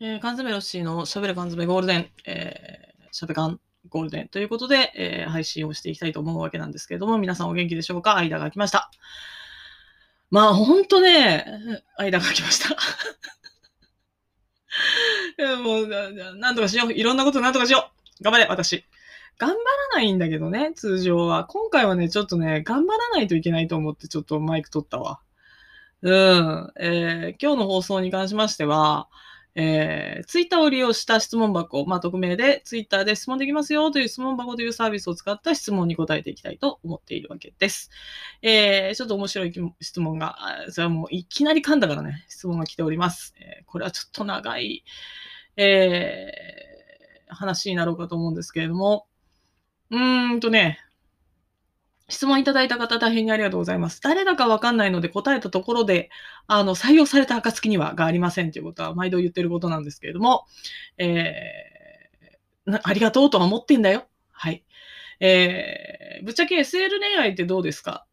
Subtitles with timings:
[0.00, 8.16] えー、缶詰ロッシーのしゃべる缶詰ゴールデン、えー、しゃべ缶ゴールデンということで、えー、配信をしていきたいと思うわけなんですけれども、皆さんお元気でしょうか？
[8.16, 8.90] 間が来ました。
[10.30, 11.44] まあ、ほんとね、
[11.96, 12.76] 間が来ました。
[15.62, 16.92] もう、なんとかしよう。
[16.92, 18.24] いろんなことなんとかしよう。
[18.24, 18.84] 頑張れ、私。
[19.38, 19.60] 頑張ら
[19.94, 21.44] ないんだけどね、通常は。
[21.44, 25.20] 今回はね、ちょっとね、頑張らないといけないと思って、ちょっとマイク取ったわ。
[26.02, 26.72] うん。
[26.80, 29.08] えー、今日の放送に関しましては、
[29.56, 37.90] えー、ツイッターを利用した質問箱、まあ、匿名でツイッターで質問できますよという質問箱というサービスを使った質問に答えていきたいと思っているわけです。
[38.42, 40.36] えー、ちょっと面白い質問が、
[40.70, 43.34] それはもういきなり噛んだからね、質問が来ております。
[43.38, 44.84] えー、これはちょっと長い、
[45.56, 46.32] え、
[47.28, 49.06] 話になろうかと思うんですけれども、
[49.90, 50.80] うーんとね、
[52.08, 54.00] 質問いただいた方大変にありがとうございます。
[54.02, 56.10] 誰だかわかんないので答えたところで、
[56.46, 60.44] あの、採用された暁にはがありませんということは毎度言ってることなんですけれども、
[60.98, 64.06] えー、ありがとうとは思ってんだよ。
[64.32, 64.64] はい。
[65.20, 68.06] えー、ぶっちゃけ SL 恋愛ってどうですか？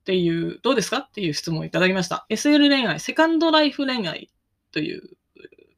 [0.00, 0.98] っていう、どうですか？
[0.98, 2.26] っていう質問をいただきました。
[2.28, 4.30] SL 恋愛、セカンドライフ恋愛
[4.72, 5.02] という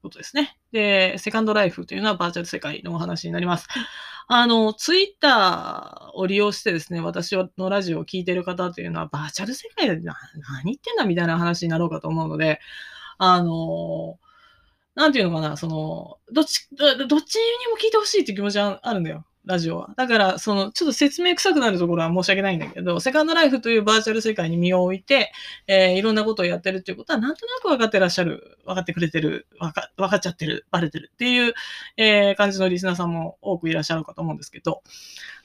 [0.02, 0.56] ことですね。
[0.72, 3.68] で、セカンドライフというのはバーチャル世界のお話になります。
[4.26, 10.14] あの、ツイッターを利用してですね、私のラジオを聴いてる方というのは、バーチャル世界で何
[10.64, 12.60] 言ってんだみたいな話になろうかと思うので、
[13.18, 14.18] あの、
[14.94, 19.26] なんていうのかな、その、どっち、どっちにも聞いてほしいっていう気持ちはあるんだよ。
[19.46, 19.90] ラジオは。
[19.96, 25.32] だから、その、ちょっと説明臭くなるところは申し訳ないんだけど、セカンドライフというバーチャル世界に身を置いて、
[25.66, 31.54] えー、いろんなことをやってるっていうことは、なんとなく分かってらっしゃる、分かってくれてる、分か分かっちゃってる、バレてるっていう、
[31.96, 34.82] えー、感じのリスナーさんも多くいらっしゃるかと思うんですけど、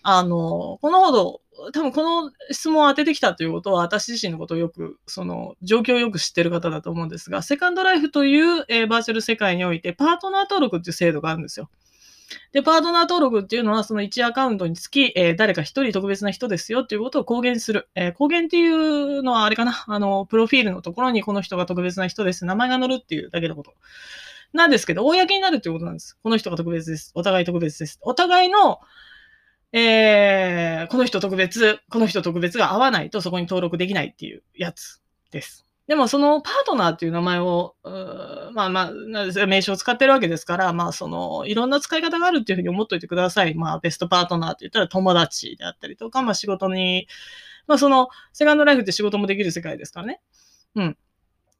[0.01, 1.41] あの、このほど、
[1.73, 11.69] 多分この質問を当ててきたということは、私自身のことをよく、その、状況をよく知ってる方だと思うんですが、セカンドライフという、えー、バーチャル世界において、パートナー登録っていう制度があるんですよ。
[12.51, 17.89] で、パートナー登録っていうのは、その1アカウントにつき、えー、誰か1人特別な人ですよっていうことを公言する。
[17.95, 22.45] えー、公言っていうのはあれかな、 あの、プロフィールのところにこの人が特別な人です。
[22.45, 23.73] 名前が載るっていうだけのこと。
[24.53, 26.17] なんですけど、公になるっていうことなんです。
[26.21, 27.11] この人が特別です。
[27.13, 27.99] お互い特別です。
[28.01, 28.79] お互いの、
[29.71, 35.01] えー、この人特別、この人特別が合わないとそこに登録できないっていうやつ
[35.31, 35.68] です。
[35.89, 37.75] でもそのパートナーっていう名前を、
[38.53, 43.55] まあまあ、名称を使ってるわけですから、まあその、いろんな使い方があるっていうふうに思っといてください。
[43.55, 47.07] まあベストパートナーって言ったら友達であったりとか、まあ仕事に、
[47.65, 50.21] まあその、セカンドライフって仕事もできる世界ですからね。
[50.75, 50.97] うん。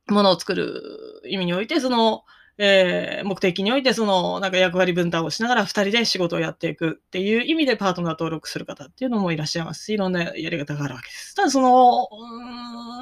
[0.10, 2.24] ものを作る意味において、その、
[2.62, 11.36] えー、目的において、その、なんか役割分担をしながら二人で仕事をやっていくっていう意味でパートナー登録する方っていうのもいらっしゃいますし、いろんなやり方があるわけです。
[11.36, 12.10] ただ、その、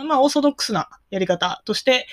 [0.05, 2.05] まあ、オーソドックスなやり方として、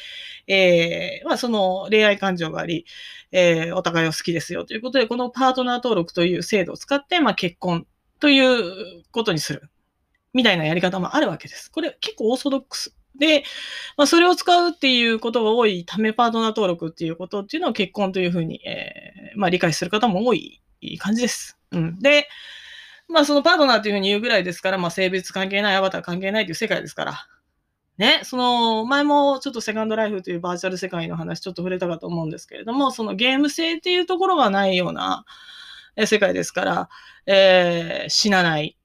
[0.46, 2.86] えー、まあ、その恋愛感情があり、
[3.30, 7.86] えー、お互いを好きですよということで、このパートナー登録という制度を使って、まあ、結婚
[8.20, 9.68] ということにする。
[10.32, 11.70] みたいなやり方もあるわけです。
[11.70, 13.44] これ結構オーソドックスで、
[13.96, 20.60] まあ、それを使うっていうことが多いためパートナー登録っていうことっていうのを結婚というふうに、えー、まあ、理解する方も多い
[20.98, 21.58] 感じです。
[21.70, 21.98] うん。
[22.00, 22.28] で、
[23.08, 27.26] まあそのパートナーというふうに言うぐらいですから、まあ性別関係ない、アバター関係ないという世界ですから。
[27.96, 35.24] ね、その前もちょっとセカンドライフというバーチャル世界の話ちょっと触れたかと思うんですけれども、そのゲーム性っていうところがないような
[36.06, 36.88] 世界ですから、
[37.26, 38.76] えー、死なない、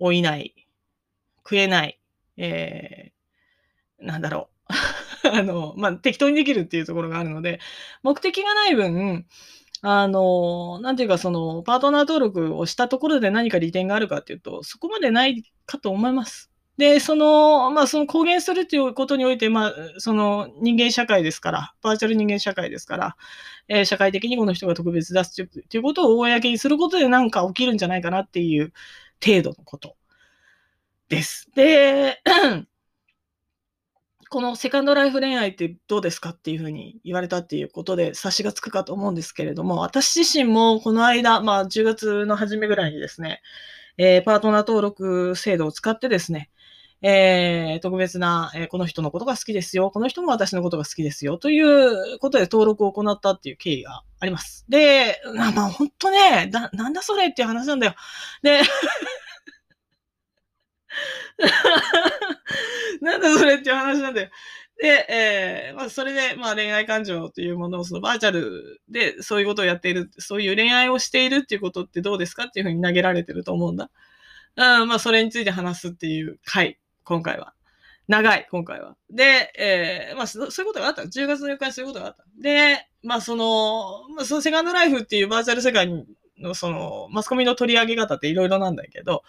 [0.00, 0.66] 老いない、
[1.44, 2.00] 食えない、
[2.38, 3.12] え
[3.98, 4.48] なんだろ
[5.24, 5.28] う。
[5.32, 7.60] あの、まあ、適当にできるっていうところがあるので、
[8.02, 9.26] 目的がない分、
[9.82, 16.50] あの、なんていうか、その、パートナー登録をしたところで何か利点があるかっていうと、そこまでないかと思います。
[16.78, 23.16] で、その、まあ、その公言するっていうことにおいて、まあ、その人間社会ですから、バーチャル人間社会ですから、
[23.68, 28.72] えー、社会的にこの人が特別だっていうことを公にすることで何か起きるんじゃないかなっていう
[29.24, 29.96] 程度のこと
[31.08, 31.48] です。
[31.54, 32.20] で、
[34.28, 43.40] このセカンドライフ恋愛ってどうですかっていうふうに言われたっていうことで察しがつくかと思うんですけれども、私自身もこの間、まあ10月の初めぐらいにですね、
[43.98, 46.50] えー、パートナー登録制度を使ってですね、
[47.02, 54.64] えー、特別な、えー、この人のことが好きですよ、この人も私のことが好きですよ、ということで登録を行ったっていう経緯があります。
[54.68, 57.94] で、まあ本当ね、な、なんだそれっていう話なんだよ。
[58.42, 58.62] で、
[63.00, 64.30] なんだそれっていう話なんだよ。
[64.80, 73.90] で、えー、まあ、それで、まあ、恋愛感情というものを、そのバーチャルでそういうことをやっている、そういう恋愛をしているっていうことってどうですかっていうふうに投げられてると思うんだ。
[74.56, 77.54] うん、まあ、それについて話すっていう回、今回は。
[78.06, 78.96] 長い、今回は。
[79.10, 81.02] で、えー、まあそ、ういうことがあった。
[81.02, 82.24] 10月の4日にそういうことがあった。
[82.40, 86.06] で、まあ、その、まあ、そのセカンドライフっていうバーチャル世界に
[86.38, 89.22] の、その、マスコミの取り上げ方っていろいろなんだけど、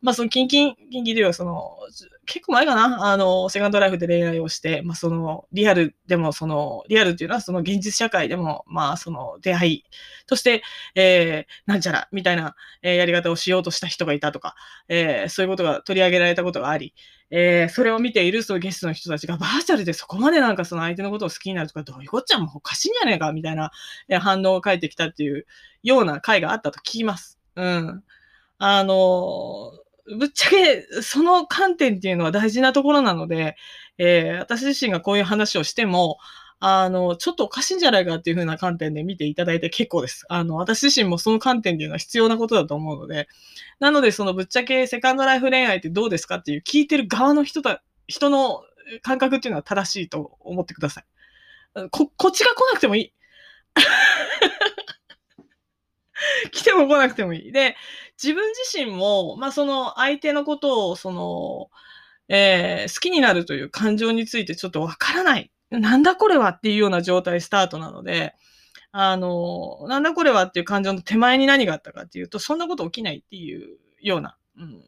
[0.00, 1.76] まあ、その、キンキン、キンキンでは、その、
[2.24, 3.12] 結構前かな？
[3.12, 9.84] あの、セカンドライフで恋愛をして、まあ、その、リアルでも、その、リアルっていうのは、その現実社会でも、まあ、その、出会い
[10.26, 10.62] として、
[10.94, 14.54] えー、なんちゃら、みたいな、えー、やり方をしようとした人がいたとか、
[14.88, 16.94] えー、そういうことが取り上げられたことがあり、
[17.34, 23.70] えー、それを見ているそうゲストの人たちがバーチャルでそこまでなんかその相手のことを好きになるとか、どういうこっちゃもうおかしいんじゃねえかみたいな
[24.20, 25.46] 反応を返ってきたっていう
[25.82, 27.38] ような回があったと聞きます。
[27.56, 28.04] うん。
[28.58, 29.72] あの
[30.18, 33.56] ぶっちゃけその観点っていうのは大事なところなので、
[33.96, 36.18] えー、私自身がこういう話をしても、
[36.64, 40.24] あの、ちょっとおかしいんじゃないかっていう風な観点で見ていただいて結構です。
[40.28, 43.26] あの、私自身もその観点っていうのは必要なことだと思うので、
[43.80, 48.62] なのでそのぶっちゃけセカンドライフ恋愛ってどうですかっていう聞いてる側の人だ、人の
[49.02, 51.04] 感覚っていうのは正しいと思ってください。
[51.90, 53.12] こ、こっちが来なくてもいい。
[56.52, 57.50] 来ても来なくてもいい。
[57.50, 57.74] で、
[58.22, 61.70] 自分自身も、まあ、その相手のことを、その、
[62.28, 68.34] えー、好きになるという感情についてちょっとわからないなんだこれはっていうような状態スタートなので、
[68.92, 74.82] あの、なんだこれはっていう感情の手前に何があったかっていうと、そんなこと起きないっていうような、うん、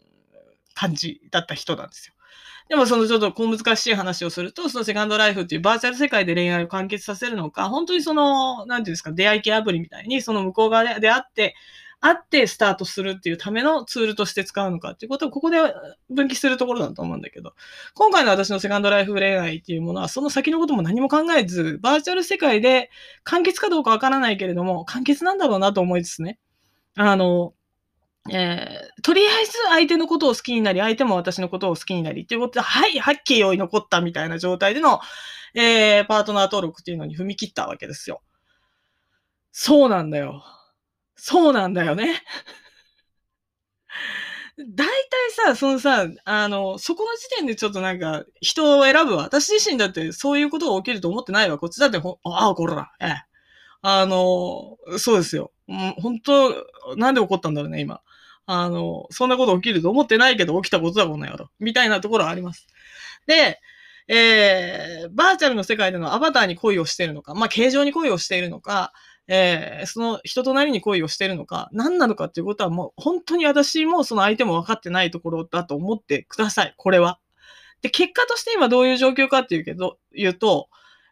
[0.75, 2.14] 感じだった人なんですよ。
[2.69, 11.54] でもそのちょっと小難しい話をすると、そのセカンドライフっていうバーチャル世界で恋愛を完結させるのか、本当にその、なんていうんですか、出会い系アプリみたいに、その向こう側で出会って、
[12.06, 15.56] あってスタートするっていうためのツールとして使うのかっていうことをここで
[16.11, 17.55] 分岐するところだと思うんだけど、
[17.95, 22.91] 今回の私のセカンドライフ恋愛っていうものはその先のことも何も考えず、バーチャル世界で
[23.23, 26.39] 完結かどうかわからないけれども、完結なんだろうなと思いですね。
[26.95, 27.55] あの、
[28.31, 35.01] えー、とりあえず相手のことを好きになり、相手も私のことを好きになりっていうことで、はい、はっきり残ったみたいな状態での、
[35.55, 38.21] えー、パートナー登録っていうのに踏み切ったわけですよ。
[39.53, 40.45] そうなんだよ。
[41.16, 42.22] そうなんだよね。
[44.56, 44.87] 大体
[45.31, 49.25] さ、そのさ、あの、そこの時点でちょっとなんか、人を選ぶわ。
[49.25, 51.58] 私自身だってそういうことが起きると思ってないわ。
[51.58, 53.22] こっちだってほ、ああ、こら、ええ。
[53.82, 55.52] あの、そうですよ。
[55.99, 56.66] 本当
[56.96, 58.00] なんで起こったんだろうね、今。
[58.46, 61.50] あの、そんなこと起きると思ってないけど起きたことだ、この野郎。
[61.58, 62.67] みたいなところはあります。
[63.26, 63.60] で、
[64.06, 68.93] えー、バーチャルの世界でのアバターに恋をしているのか、まあ、形状に恋をしているのか、
[69.26, 76.75] えー、その人となりに恋をしてるのか、何なのかっていうことはもう本当に私もその相手も分かってないところだと思ってください。
[76.76, 77.19] これは。
[77.82, 80.69] で、結果として今どういう状況かっていうけど、言うと、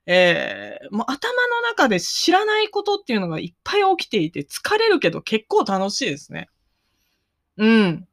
[0.06, 6.48] えー、もう頭の中で知らないことっていうのがいっぱい起きていて疲れるけど結構楽しいですね。
[7.56, 8.08] うん。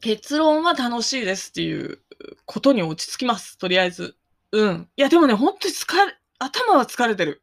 [0.00, 2.00] 結論は楽しいですっていう
[2.44, 3.58] ことに落ち着きます。
[3.58, 4.16] とりあえず。
[4.52, 4.88] うん。
[4.96, 7.42] いや、でもね、本当に疲れ、頭は疲れてる。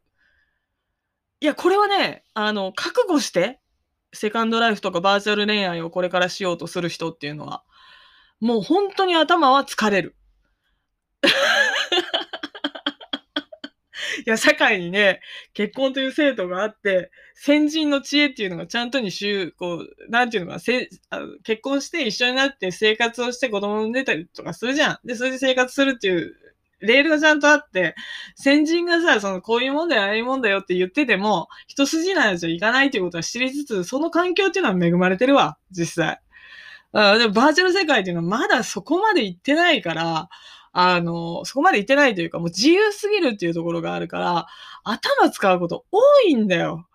[1.41, 3.59] いや、これはね、あの、覚悟して、
[4.13, 7.63] セカンドライフとかバーチャル恋愛をこれからしようとする人っていうのは、
[8.39, 10.15] もう本当に頭は疲れる。
[14.27, 15.19] いや、社会にね、
[15.53, 24.99] 結婚という制度があって、先人の知恵っていうのがちゃんとにしゅこう、なんていうのかせあの結婚して一緒になって生活をして子供を産んでたりとかするじゃん。
[25.05, 26.35] で、それで生活するっていう
[26.81, 27.95] レールがちゃんとあって、
[28.35, 36.19] 先人がさ、その、こういうもんだよ、ああいうもんだよって言ってても、一筋縄じゃいかないということは知りつつ、その環境っていうのは恵まれてるわ、実際。
[36.93, 40.29] あでもバーチャル世界っていうのはまだそこまで行ってないから、
[40.73, 44.47] あの、そこまで行ってないというか、もう自由すぎるっていうところがあるから、
[44.83, 46.87] 頭使うこと多いんだよ。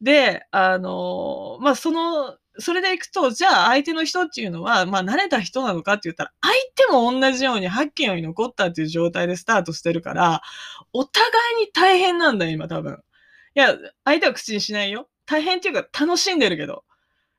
[0.00, 6.54] で、あの、まあ、その、それでいくと、じゃあ相手の人っていうのは、まあ慣れた人なのかって言ったら、相
[6.88, 10.42] 手も同じように8件より残ったっていう状態でスタートしてるから、
[10.92, 11.24] お互
[11.58, 13.00] いに大変なんだよ、今多分。
[13.56, 15.08] いや、相手は口にしないよ。
[15.26, 16.84] 大変っていうか楽しんでるけど。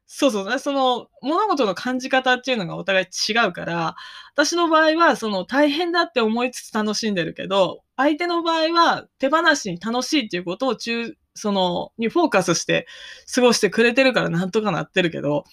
[0.08, 3.96] そうそう、その物事の感じ方っていうのがお互い違うから、
[4.34, 12.88] 私の場合はその大変だって思いつつ楽しんでるけど、相手の場合は手放しに楽しいっていうことを中、その、にフォーカスして
[13.34, 15.44] 過ごしてくれてるからなんとかなってるけど、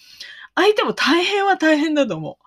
[0.55, 2.39] 相手も大変は大変だと思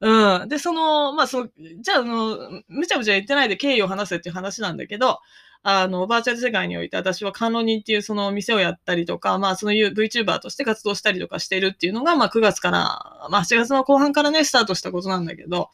[0.00, 0.08] う。
[0.42, 0.48] うん。
[0.48, 1.48] で、その、まあ、その、
[1.80, 2.38] じゃあ、あの、
[2.68, 5.20] むちゃむちゃ言ってないで経緯を話せっていう話なんだけど、
[5.62, 15.70] あの、バーチャル世界において私はカンロニっていうその店をやったりとか、まあその VTuber として活動したりとかしているっていうのが、まあ9月から、まあ8月の後半からね、スタートしたことなんだけど、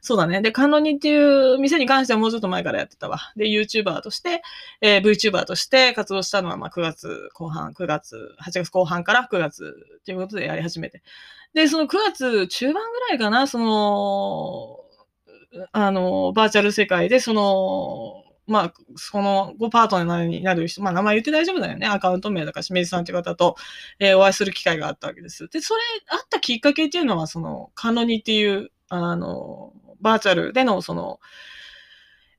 [0.00, 0.40] そうだね。
[0.40, 3.18] で、カンロニっていう店に関してはもうちょっと前からやってたわ。
[3.36, 4.42] で、YouTuber として、
[4.80, 11.02] えー、VTuber として活動したのは、まあ9月後半、9月、8月後半から9月ということでやり始めて。
[11.54, 14.80] で、その9月中盤ぐらいかな、その、
[15.72, 21.86] あの、バーチャル世界で、その、まあ、そのごパートナーになる人、まあ、名前言って大丈夫だよね。
[21.86, 23.56] アカウント名だから、清水さんという方と、
[23.98, 25.48] えー、お会いする機会があったわけです。
[25.48, 31.18] で、それ、あったきっかけっていうのは、その、カノニっていう、あの、バーチャルでの、その、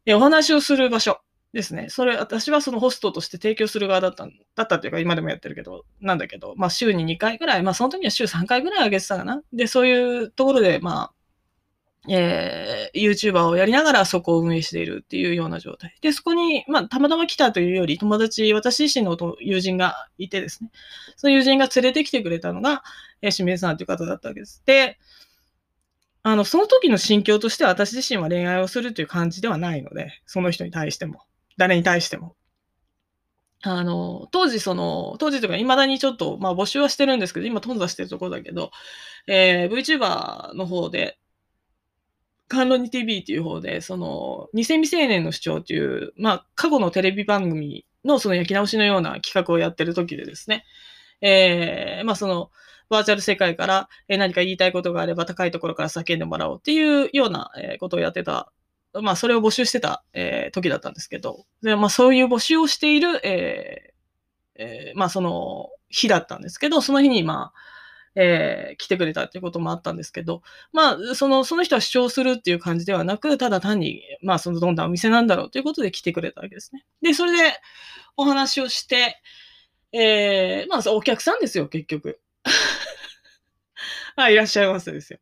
[0.05, 1.19] えお話をする場所
[1.53, 1.87] ですね。
[1.89, 9.41] それ、私はそのホストとして提供する側だった、だったっていうか、今でもやってるけど、なんだけど、まあ、週に2回ぐらい、まあ、その時は週3回ぐらい上げてたかな。
[9.53, 11.11] で、そういうところで、まあ、
[12.09, 15.97] えー、YouTuber をやりながらそこを運営しているっていうような状態。
[16.01, 20.71] で、そこに、まあ、たまたま来たというより、友達、私自身の友人がいてですね、
[21.15, 22.83] その友人が連れてきてくれたのが、
[23.21, 24.63] えー、清水さんという方だったわけです。
[24.65, 24.97] で、
[26.23, 31.21] あの、その時の心境としては私自身は恋愛をするという感じではないので、その人に対しても、
[31.57, 32.35] 誰に対しても。
[33.63, 38.71] あの、当時その、当時というか未だにちょっと、まあ募集はしてるんですけど、今頓挫してるところだけど、
[39.27, 41.17] えー、VTuber の方で、
[42.47, 50.65] 関論に TV っていう方で、その、偽未成年の主張っていう、まあ、過去のテレビ番組のその焼き直しのような企画をやってる時でですね、
[51.21, 52.51] えー、まあ、その、
[52.89, 58.51] バーチャル世界から何か言いたいことがあれば高いところから叫んでもらおうっていうようなことをやってた、
[58.93, 67.59] まあ、それを募集してた、えー、時だったんですけど、でまあ、そういう募集をしている、えーえー、まあ、その日だったんですけど、その日に、まあ、
[68.19, 70.41] えー、来てくれたっていうこともあったんですけど、
[70.73, 76.83] まあ、その、その人は主張するっていう感じではなく、ただ単に、まあ、そのどんなお店なんだろうということで来てくれたわけですね。
[77.03, 77.59] で、それで
[78.17, 79.21] お話をして、
[79.93, 82.19] えー、まあ、お客さんですよ、結局。
[84.15, 85.19] あ、いらっしゃいませですよ。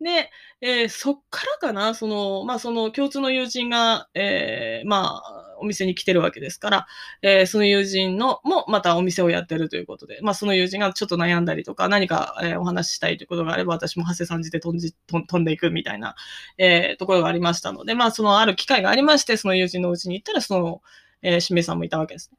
[0.00, 0.30] で、
[0.60, 6.86] えー、そっからかな、その、まあ、その共通の友人が、えー、まあ、お店に来てるわけですから、
[7.22, 16.14] えー、その友人のもまたお店をやってるということで、まあ、その友人がちょっと悩んだりとか、何か、えー、お話ししたいということがあれば、私も長谷さんじて飛んじ飛んでいくみたいな、
[16.58, 20.82] えー、ところがありましたので、まあ、そのある機会がありまして、その友人のうちに行ったら、その、
[21.22, 22.38] えー、しめさんもいたわけですね。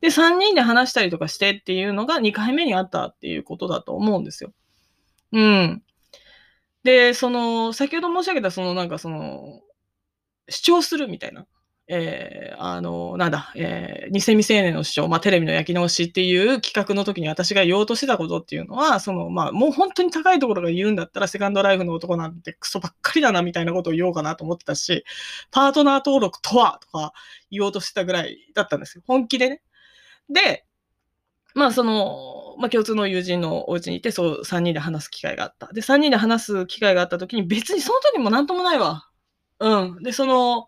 [0.00, 4.52] で、3人で話したりとかしてっていうのが2回目にあったっていうことだと思うんですよ。
[5.32, 5.82] うん。
[6.84, 9.60] で、その、先ほど申し上げた、そのなんかその、
[10.48, 11.46] 主張するみたいな。
[11.86, 25.04] えー、あの、なんだ、えー、偽未成年の主張、まあ、テレビの焼き直しっていう企画の時に私が言おうとしてたことっていうのは、その、まあ、もう本当に高いところが言うんだったら、セカンドライフの男なんてクソばっかりだな、みたいなことを言おうかなと思ってたし、
[25.50, 27.12] パートナー登録とはとか
[27.50, 29.04] 言おうとしてたぐらいだったんですよ。
[29.06, 29.62] 本気でね。
[30.30, 30.64] で、
[31.54, 35.70] まあ、その、まあ、共通の友人のお家にいて、そう、3人で話す機会があった。
[35.72, 39.08] で、3人で話す機会があった時に、別にその時も何ともないわ。
[39.60, 40.02] うん。
[40.02, 40.66] で、その、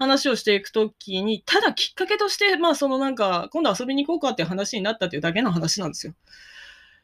[0.00, 6.14] 話をしていくときに、ただきっかけとして、まあそのなんか、今度遊びに行こうかっていう話になったっていうだけの話なんですよ。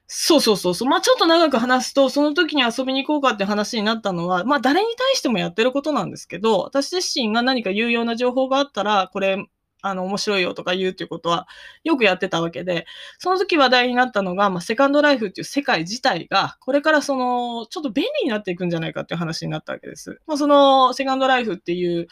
[0.09, 0.89] そうそうそうそう。
[0.89, 9.47] まあちょっと長く話すと、その時に遊びに行こうかって話になったのは、まあ誰に対してもやってることなんですけど、私自身が何か有用な情報があったら、これ
[9.83, 11.47] あの、面白いよとか言うっていうことは
[11.85, 12.87] よくやってたわけで、
[13.19, 20.21] その時話題になったのが、まあ、セカンドライフっていう世界自体が、これからその、ちょっと便利になっていくんじゃないかっていう話になったわけです。
[20.27, 22.09] まあ、その、セカンドライフっていう、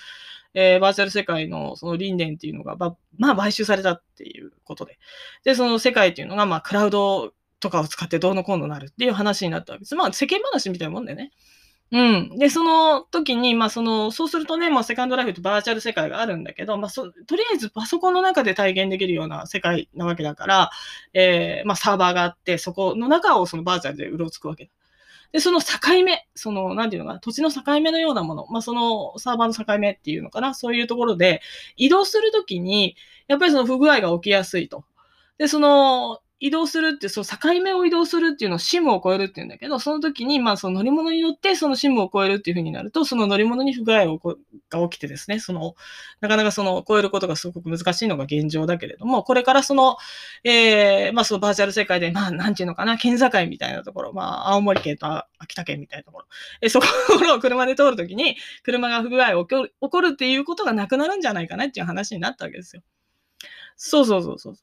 [0.54, 4.98] えー、バーチャル世界のその理念っていうのが、ま、ま、買収されたっていうことで。
[5.44, 9.94] で、その世界っていうのが、まあ、クラウドとかを使ってどうのこうのなるっていう話になったわけです。
[9.94, 11.32] まあ、世間話みたいなもんでね。
[11.92, 12.38] うん。
[12.38, 20.70] で、その時に、まあ、その、そうするとね、まあ、セカンドライフってバーチャル世界があるんだけど、まあ、そ、とりあえずパソコンの中で体現できるような世界なわけだから、
[21.12, 24.70] えー、まあ、サーバーがあって、そこの中をそのバーチャルでうろつくわけだ。
[25.34, 25.66] で、その境
[26.04, 31.40] 目、その、なんていうのかな、土地の境目のようなもの、まあ、そのサーバーの境目っていうのかな、そういうところで
[31.76, 32.94] 移動するときに、
[33.26, 34.84] やっぱりその不具合が起きやすいと。
[35.36, 44.18] で、その、移動するって、そう、境目を移動するっていうのをシムを超えるっていうんだけど、その時に、まあ、その乗り物に乗ってそのシムを超えるっていう風になると、その乗り物に不具合
[44.68, 45.74] が起きてですね、その、
[46.20, 49.96] なかなかその超えることがすごく難しいのが現状だけれども、これからその、
[50.44, 55.06] えー、まあ、そのバーチャル世界で、まあ、なんていうのかな、県境みたいなところ、まあ、青森県と
[55.38, 56.26] 秋田県みたいなところ、
[56.60, 56.86] えそこ
[57.34, 62.82] を車で通るときに、車が不具合を起こるっていうことがなくなるんじゃないかなっていう話になったわけですよ。
[63.76, 64.54] そうそうそうそう。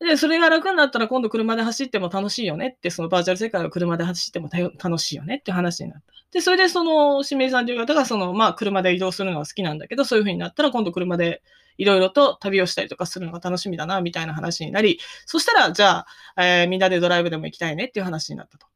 [0.00, 6.12] で、それが楽になったら今度車で走っても楽しいよねって、そのバーチャル世界を車で走っても楽しいよねって話になった。
[6.32, 11.42] で、それでその、清水さんという方がその、まあ車で移動するのが好きなんだけど、そういう風になったら今度車で
[11.78, 18.66] いろいろと旅をしたりとかするのが楽しみだな、みたいな話になり、そしたら、じゃあ、えー、みんなでドライブでも行きたいねっていう話になったと。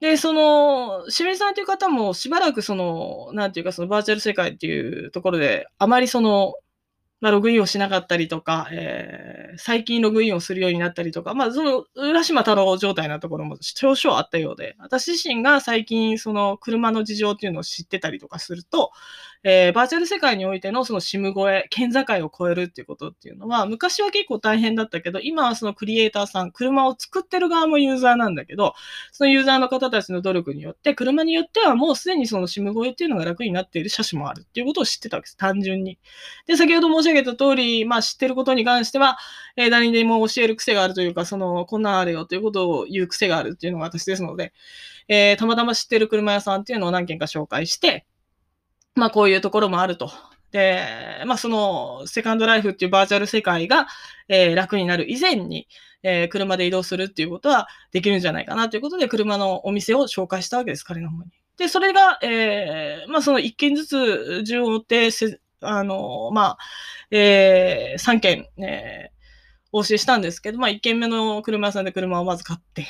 [0.00, 6.54] で、その、清水さんという方もしばらくその、なんていうかそのバーチャル世界っていうところで、あまりその、
[7.20, 18.92] まあ、ログインをしなかったりとか、えー、最近ログインをするようになったりとか、まあ、その、浦島太郎状態なところも少々あったようで、私自身が最近、その、車の事情っていうのを知ってたりとかすると、
[19.42, 28.74] えー、バーチャル世界においてのその SIM 越え、県境を越えるっていうことっていうのは、昔は結構大変だったけど、今はそのクリエイターさん、車を作ってる側もユーザーなんだけど、
[29.12, 35.38] そのユーザーの方たちの努力によって、車によってはもうすでにその SIM 越えっていうのが楽になっている車種もあるっていうことを知ってたわけです。
[35.38, 35.98] 単純に。
[36.46, 39.16] で、先ほど申し上げた通り、まあ知ってることに関しては、
[39.56, 44.52] えー、誰にでも教える癖があるというか、その、こんなんあるよということを言う癖があるっていうのが私ですので、
[45.08, 48.06] えー、たまたま知ってる車屋さんっていうのを何件か紹介して、
[48.94, 50.10] まあこういうところもあると。
[50.52, 53.86] で、まあそのセカンドライフっていうバーチャル世界が、
[54.28, 55.68] えー、楽になる以前に、
[56.02, 61.30] えー、車で移動するっていうことはできるんじゃないかなということで車のお店を紹介したわけです、彼の方に。
[61.56, 65.08] で、それが、えー、まあその一件ずつ順を追って、
[65.60, 66.58] あの、まあ、
[67.10, 69.20] えー、3件、えー、
[69.72, 72.86] お教えしたんですけど、まあ1件目の車屋さんで車をまず買って、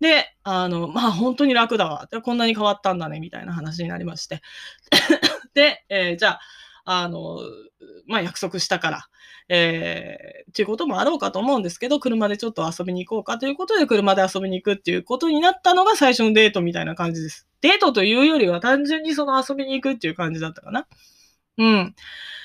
[0.00, 2.08] で、あの、まあ本当に楽だわ。
[2.22, 4.40] こんなに変わったんだね、みたいな話になりまして。
[5.54, 6.40] で、えー、じゃあ、
[6.84, 7.38] あの、
[8.06, 9.06] まあ、約束したから、
[9.48, 17.48] えー、っていうこともあろうかと思うんですけど、車でちょっと遊びに行こうかということで、車で遊びに行くっていうことになったのが最初のデートみたいな感じです。
[17.60, 20.86] デートというよりは単純にその遊びに行くっていう感じだったかな。
[21.58, 21.94] うん。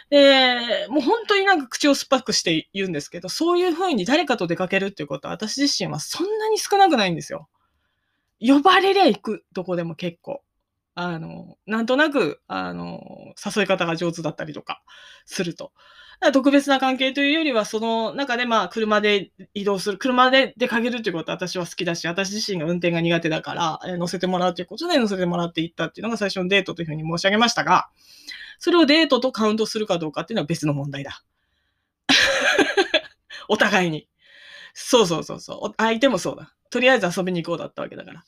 [0.10, 7.50] で、もう本当になんか口を酸っぱくして言うんですけど、そういうふうに誰かと出かけるっていうことは私自身はそんなに少なくないんですよ。
[8.40, 10.42] 呼ばれりゃ行くとこでも結構。
[10.96, 14.82] あの、なんとなく、あの、誘い方が上手だったりとか
[15.26, 15.72] すると。
[16.32, 27.90] 特別な関係というよりは、その中でまあ、車で移動する、車で出かけるということは私は好きだし、私自身が運転が苦手だから、え乗せてもらうということで乗せてもらっていったっていうのが最初のデートというふうに申し上げましたが、
[28.58, 31.22] それをデートとカウントするかどうかっていうのは別の問題だ。
[33.50, 34.08] お互いに。
[34.74, 35.74] そうそうそうそう。
[35.78, 36.54] 相手もそうだ。
[36.70, 38.24] とりあえず遊びに行こうだったわけだから。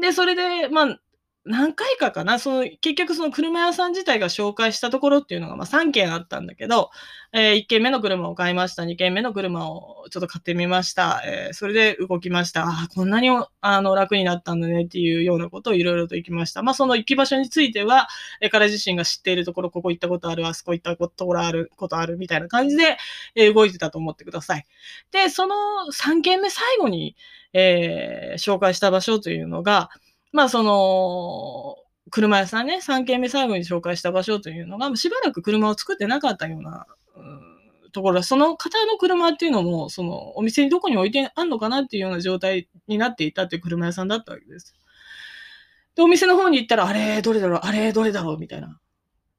[0.00, 0.98] で、それで、まあ、
[1.44, 6.90] 何回かかな、その、結局その車屋さん自体が紹介したところっていうのが、まあ3件あったんだけど、
[7.32, 8.84] えー、1件目の車を買いました。
[8.84, 11.20] 2件目の車をちょっと買ってみました。
[11.26, 12.66] えー、それで動きました。
[12.68, 13.28] あこんなに
[13.60, 16.62] あの楽になったんだねっていうようなことをいろいろと行きました。
[16.62, 18.06] まあその行き場所については、
[18.40, 22.98] えー、彼自身が知っているところ、ここ行ったことある、あそこ行ったことある、ことあるみたいな感じで、
[23.34, 24.66] えー、動いてたと思ってください。
[25.10, 25.56] で、その
[25.92, 27.16] 3件目最後に、
[27.54, 29.90] えー、紹介した場所というのが、
[30.32, 31.76] まあその、
[32.10, 44.74] 車屋さんね、3軒目最後に紹介した場所というのが、しばらく車を作ってなかったような、うん、ところその方の車っていうのも、そのお店にどこに置いてあんのかなっていうような状態になっていたっていう車屋さんだったわけです。
[45.94, 48.78] で、お店の方に行ったら、あれ、どれだろう、あれ、どれだろう、みたいな。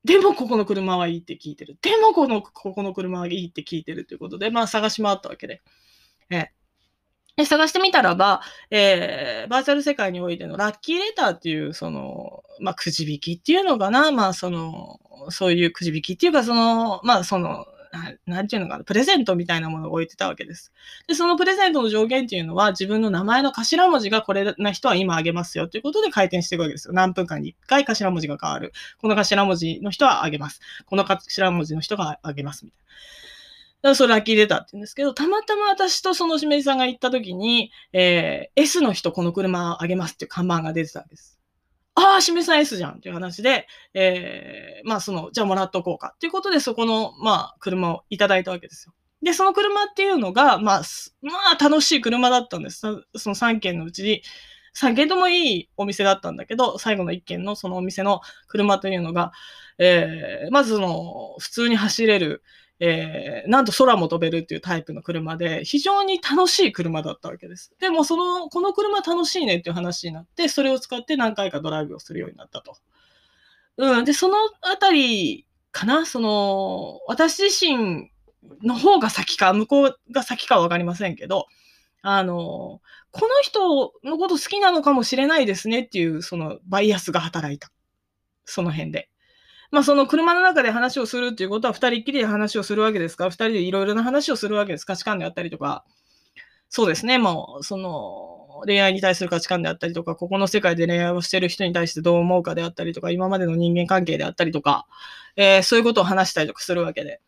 [0.04, 1.78] でも、ここの車はいいって聞いてる。
[1.82, 5.62] でも、この、ここの車はいいって聞いてるということで、まあ、探し回ったわけで。
[6.30, 6.50] え
[7.36, 17.66] で探してみたらば、えー、バーチャル世界においてのラッキーレターっていう、その、まあ、くじ引きっていうのかな、まあ、その、そういうくじ引きっていうか、その、まあ、その、
[18.26, 20.72] なんていうのかな、プレゼントみたいなものを置いてたわけです。
[21.08, 26.94] で、そのプレゼントの上限っていうのは、自分の名前の頭文字がこれな人は今あげますよということで回転していくわけですよ。
[26.94, 28.74] 何分間に1回頭文字が変わる。
[29.00, 30.60] この頭文字の人はあげます。
[30.86, 32.66] この頭文字の人があげます。
[32.66, 32.84] みたいな。
[33.84, 41.38] だそれラッキー出たって言うんですけど、たまたま私とそのしめじさんが行った時に、えー、S の人この車あげますっていう看板が出てたわけです。
[41.96, 48.94] ああ、しめじさん S じゃんっていう話で、えー、まあその、じゃあもらっとこうかっていうことで、そこの、まあ、車をいただいたわけですよ。
[49.22, 50.82] で、その車っていうのが、まあ、
[51.22, 52.80] まあ楽しい車だったんです。
[52.80, 52.90] そ
[53.30, 54.24] の3件のうちに、
[54.76, 59.32] 3件ともいいお店だったんだけど、最後の1件のそのお店の車というのが、
[59.78, 62.44] えー、まずその、普通に走れる、
[62.86, 67.72] えー、なんと空も飛べるっていうタイプの車で、非常に楽しい車だったわけです。
[67.80, 72.76] でも、その、この車楽しいねっていう話になって、それを使って何回かドライブをするようになったと。
[73.78, 74.04] うん。
[74.04, 78.12] で、そのあたりかな、その、私自身
[78.64, 81.48] の方が先か、向こうが先かわかりませんけど、
[82.02, 87.72] あの、この人のこと好きなのかもしれないですねっていう、そのバイアスが働いた。
[88.44, 89.10] その辺で。
[89.74, 94.86] まあその車の中で話をするっていうことは二人っきりで話をするわけですから、二人でいろいろな話をするわけです。
[94.86, 95.84] 価値観であったりとか、
[96.70, 104.86] そうですね、もうその恋愛に対する価値観であったりとか、ここの世界で恋愛をしてる人に対してどう思うかであったりとか、今までの人間関係であったりとか、
[105.38, 107.20] えー、そういうことを話したりとかするわけで。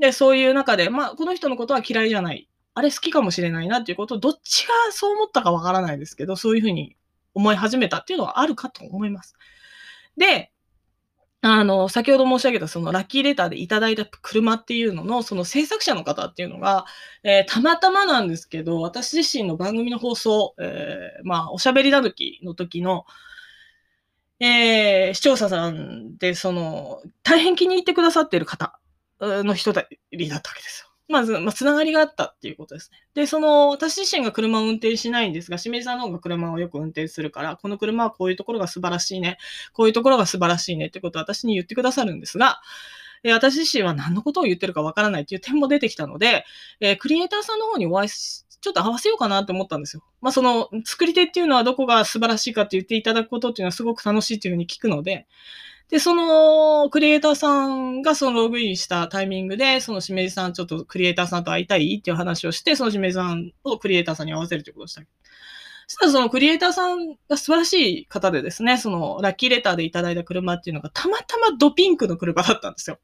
[0.00, 2.48] で、そういう中で、まあこの人のことは嫌いじゃない。
[2.74, 6.96] あれ好きかもしれないなっていうことを、どっちがそう思ったかわからないですけど、そういうふうに
[7.32, 9.36] 思い始めたっていうのはあるかと思います。
[10.16, 10.51] で、
[11.44, 16.86] あの、先ほど申し上げたそのラッキーレターでいただいた車っていうのの、その制作者の方っていうのが、
[17.24, 23.06] えー、たまたまなんですけど、私自身の番組の放送、えー、まあ、おしゃべりだぬきの時の、
[24.38, 28.78] えー、視聴者さんで、その、大変気に入ってくださっている方
[29.20, 30.91] の人だりだったわけですよ。
[31.12, 32.98] まず、まあ、つながりがあったっていうことですね。
[33.14, 39.36] で、その、私自身が車を運転しないんですが、清水さんの方が車をよく運転するから、この車はこういうところが素晴らしいね。
[39.74, 42.60] こういうところが素晴らしいねってことを私に言ってくださるんですが、
[43.24, 46.44] え私自身は何のことを言ってるかわからないっていう点も出てきたので、
[46.80, 50.02] えー、クリエイターさんの方にお会いし、ちょっと合わせようかなと思ったんですよ。
[50.20, 55.26] まあ、その、作り手っていうのはどこが素晴らしいかって言っていただくことっていうのはすごく楽しいっていうふうに聞くので、
[55.92, 65.02] で、その、クリエイターさんがそのログインしたタイミングで、そのしめじさん、ちょっとクリエイターさんと会いたいっていう話をして、そのしめじさんをクリエイターさんに合わせるということをした。
[65.86, 72.98] そしたらそのクリエイターさんが素晴らしい方でですね、そのラッキーレターでいただいた車っていうのがたまたまドピンクの車だったんですよ。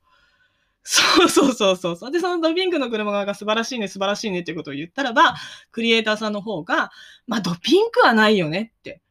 [0.83, 2.11] そうそうそうそう。
[2.11, 5.35] で、そのドピンクの車が素晴らしいね、素晴らしいねっていうことを言ったらば、
[5.73, 6.91] クリエイターさんの方が、
[7.27, 9.03] まあドピンクはないよねって。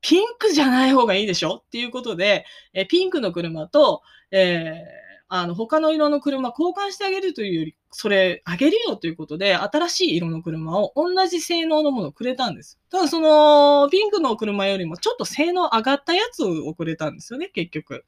[0.00, 1.62] ピンクじゃない方がいいでしょ？
[1.66, 12.80] っていうことで、えピンクの車と、えーあの、他の色の車交換してあげるというより、それあげるよということで、新しい色の車を同じ性能のものをくれたんです。
[12.90, 18.04] ただその、ピンクの車よりもちょっと性能上がったやつをくれたんですよね、結局。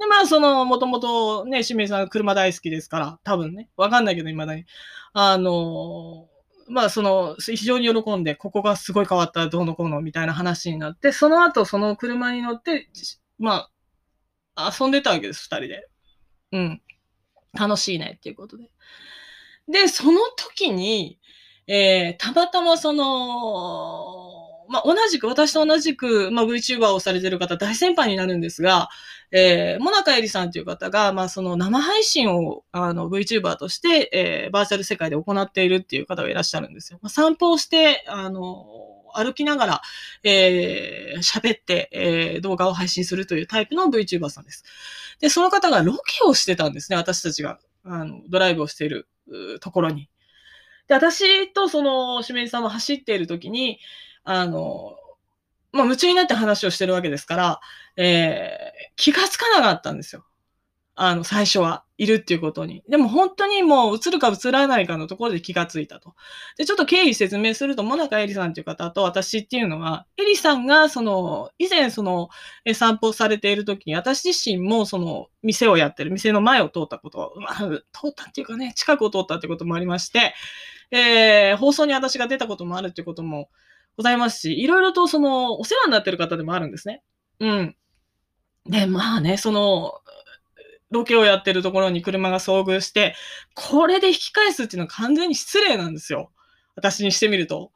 [0.00, 4.64] で、まあ、その、もともとね、清水さん車大好きですから、多分ね、わかんないけど、未だに。
[5.12, 6.26] あの
[6.70, 12.88] まあ、その、非常に喜んで、ここがすごい変わったら、どうのこうの、みたいな話になって、その後、その車に乗って、
[13.38, 13.68] ま
[14.54, 15.88] あ、遊んでたわけです、二人で。
[16.52, 16.82] うん。
[17.54, 18.70] 楽しいね、っていうことで。
[19.68, 21.18] で、その時に、
[21.66, 24.39] えー、たまたまその、
[24.70, 28.88] まあ、同じく、私と同じく、まあ、VTuber をされてる方、大先輩になるんですが、
[29.32, 37.00] えー、モナカエリさんという方が、まあ、その生配信を、あの、VTuber として、えー、バーチャル世界で行っているっていう方がいらっしゃるんですよ。
[37.02, 38.64] まあ、散歩をして、あの、
[39.12, 39.82] 歩きながら、
[40.22, 44.64] えー、喋って、えー、動画を配信するというタイプの VTuber さんです。
[45.18, 49.08] で、その方がロケをしてたんですね、私たちが、あの、ドライブをしている
[49.60, 50.08] ところに。
[50.86, 53.80] で、私とその、しめじさんは走っている時に、
[54.24, 54.96] あの、
[55.72, 57.60] まあ、夢中になって話をしてるわけですから、
[57.96, 60.24] えー、気がつかなかったんですよ。
[60.94, 62.82] あの、最初は、いるっていうことに。
[62.88, 66.14] でも本当にもう映るか映らないかのところで気がついたと。
[66.56, 72.30] で、ちょっと経緯説明すると、モナカエリさんという方と私っていうのは、エリさんがその、以前その、
[72.64, 77.56] え散歩されている時に、私自身もその、店をやってる、店の前を通ったこと、まあ、
[77.92, 80.32] 通ったっていうかね、近くを通ったってこともありまして、
[80.90, 83.50] えー、放送に私が出たこともあるっていうことも、
[84.00, 87.02] ございますし、いろいろとその、お世話になってる方でもあるんですね。
[87.38, 87.76] うん。
[88.64, 90.00] で、まあね、その、
[90.90, 93.14] ロケをやってるところに車が遭遇して、
[93.54, 96.30] これで引き返すっていうのは完全に失礼なんですよ。
[96.76, 97.72] 私にしてみると。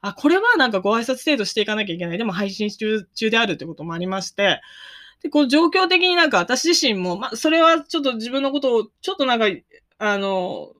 [0.00, 2.18] あ、これはなんかご挨拶程度していかなきゃいけない。
[2.18, 4.60] でも配信中中であるってこともありまして、
[5.22, 9.46] で、こう状況的になんか私自身も、まあ、それはちょっと自分のことを、ちょっとなんか、
[9.98, 10.72] あの、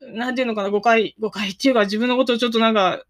[0.00, 3.04] なんていうのかな、誤解、誤解っていうか自分のことをちょっとなんか、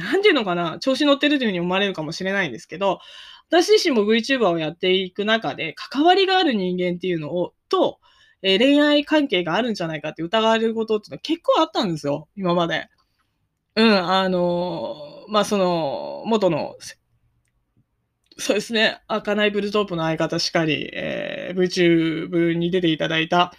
[0.00, 3.00] なんていうのかな、調子乗ってるというふうに思われるかもしれないんですけど、
[3.50, 7.98] 私自身も VTuber をやっていく中で、関わりがある人間っていうのを、と、
[8.42, 12.88] えー、恋愛関係があるんじゃないかって疑われることっていうのは結構あったんですよ、今まで。
[13.76, 16.76] うん、あのー、まあ、その、元の、
[18.38, 23.52] そうですね、アカナイブルトープの相方しかり、えー、VTube に出ていただいた、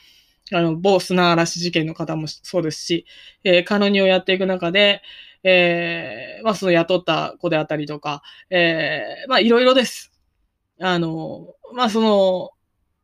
[0.53, 3.05] あの、某砂嵐事件の方もそうですし、
[3.43, 5.01] えー、カノニをやっていく中で、
[5.43, 10.11] えー、まあ、その雇った子であったりとか、えー、まあ、いろいろです。
[10.79, 12.51] あの、まあ、その、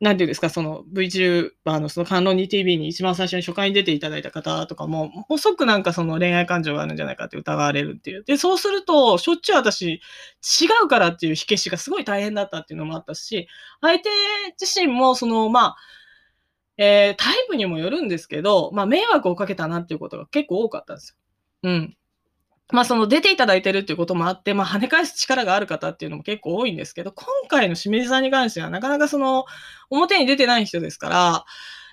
[0.00, 8.22] なんていうんですか、その VTuber のその観論に TV に一番最初に初回に出ていただいた方とかも、も即なんかその恋愛感情があるんじゃないかって疑われるっていう。
[8.22, 10.00] で、そうすると、しょっちゅう私、違
[10.84, 13.48] うからっていう火消しがすごい大変だったっていうのもあったし、
[13.80, 14.08] 相手
[14.60, 15.76] 自身もその、まあ、
[16.76, 21.16] えー、タイプにもよるんですけど、まあ、迷惑をかけたなっていうことが結構多かったんですよ。
[21.64, 21.96] うん。
[22.70, 29.46] まあその出ていただいてるっていうこともあって、まあ跳ね返す力がある方っていうのも結構多いんですけど、今回の清水さんに関してはなかなかその
[29.90, 31.44] 表に出てない人ですから、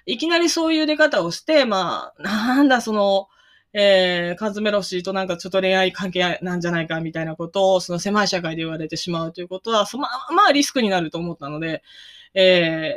[0.05, 3.27] いきなりそういう出方をして、まあ、なんだその、
[3.73, 11.83] えー、カズメロシーとなんかちょっと恋愛関係なんじゃないかみたいなことを、その狭い社会で言われてしまうということは、まあ、まあリスクになると思ったので、
[12.35, 12.93] え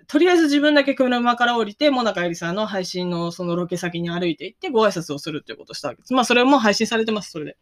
[0.11, 6.13] とりあえず自分だけ車から降りて、モナカエリさんの配信のそのロケ先に歩いて行ってご挨拶をするっていうことをしたわけです。
[6.13, 7.57] まあ、それも配信されてます、それで。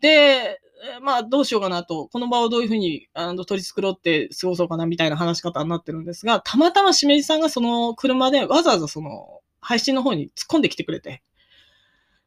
[0.00, 0.60] で、
[1.00, 11.22] まあ、どうしようかなと、この場をどういうふうにあの取り繕って過ごそうかなみたいな話し方になってるんですが、たまたましめじさんがその車でわざわざその配信の方に突っ込んできてくれて、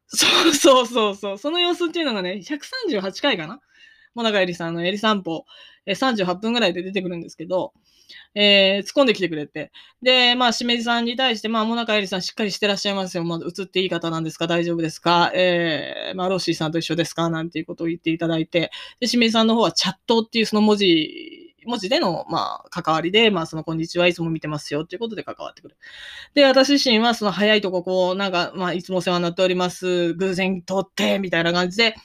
[0.08, 3.60] そうそうそうそう、その様子っていうのがね、138回かな
[4.16, 5.46] もなかえりさんのエリ散歩、
[5.86, 7.74] え38分ぐらいで出てくるんですけど、
[8.36, 9.72] えー、突っ込んできてくれて。
[10.02, 13.24] で、まあ、しめじさんに対して、まあ、もなかえりさんしっかりしてらっしゃいますよ。
[13.24, 14.48] まあ、映っていい方なんですか？
[14.48, 15.32] 大丈夫ですか？
[15.34, 17.30] えー、まあ、ロッシーさんと一緒ですか？
[17.30, 18.72] なんていうことを言っていただいて。
[19.00, 25.78] で、しめじさんの方はチャットっていうその文字、文字での、まあ、関わりで、まあ、その、こんにちはいつも見てますよっていうことで関わってくる。
[26.34, 30.14] で、私自身は、その、早いとこ、こう、なんか、まあ、いつもお世話になっております。
[30.16, 31.96] 偶然通って、みたいな感じで、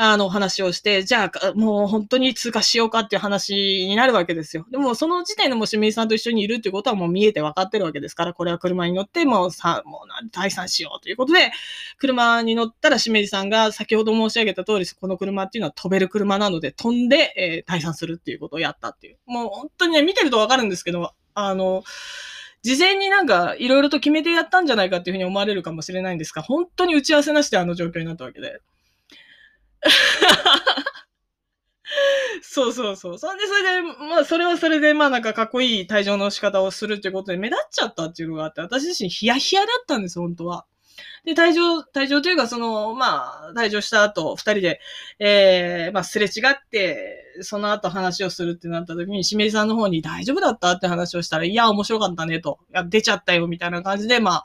[0.00, 4.64] あの、話をして、じゃあ、もう本当に通過しようかっていう話になるわけですよ。
[4.70, 11.50] でも、その時点でもしめいさんと一緒にいるっていうことはもう見えて分かってるわけですから、これは車に乗って、もうさ、もう退散しようということで、
[11.98, 19.16] 車に乗ったらしめじさんが先ほど申し上げた通り、この車っていうのは飛べる車なので、飛んで、えー、退散するっていうことをやったっていう。
[19.26, 21.82] もう本当にね、見てると分かるんですけど、あの、
[22.62, 28.60] 事前になんかいろいろと決めてやったんじゃないかっていうふうに思われるかもしれないんですが、本当に打ち合わせなしであの状況になったわけで。
[32.42, 33.18] そうそうそう。
[33.18, 40.66] それで、それで、まあ、それはそれで、まあ、なんかかっこいい退場の仕方をするっていうことで目立っちゃったっていうのがあって、私自身ヒヤヒヤだったんです、本当は。
[41.24, 44.80] で、退場、退場というか、その、まあ、退場した後、二人で、
[45.18, 52.58] ええー、まあ、すれ違って、その後話をするってなった時に、しめりさんの方に大丈夫だったって話をしたら、いや、面白かったね、と。
[52.70, 54.44] いや、出ちゃったよ、みたいな感じで、まあ、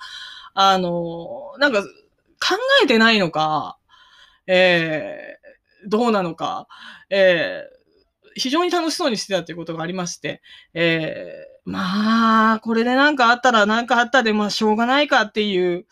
[0.53, 3.77] あの、なんか、考えてないのか、
[4.47, 6.67] えー、どうなのか、
[7.09, 10.41] えー、非常に楽しそうにしてたということがありまして、
[10.73, 15.85] えー、まあ、これで何かあったら何かあったで、まあ、しょうがないかっていう、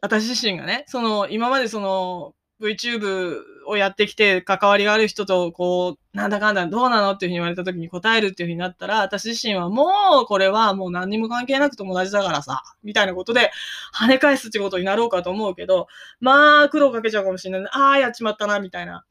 [0.00, 13.50] 私自身がね、その、今までその、VTube をやってきて関わりがある人と、こう、なんだかんだどうなのっていうふうに言われた時に答えるっていうふうになったら、私自身はもうこれはもう何にも関係なく友達だからさ、みたいなことで
[13.94, 15.88] 跳ね返すってことになろうかと思うけど、
[16.20, 17.70] まあ苦労かけちゃうかもしれない。
[17.72, 19.04] ああ、やっちまったな、みたいな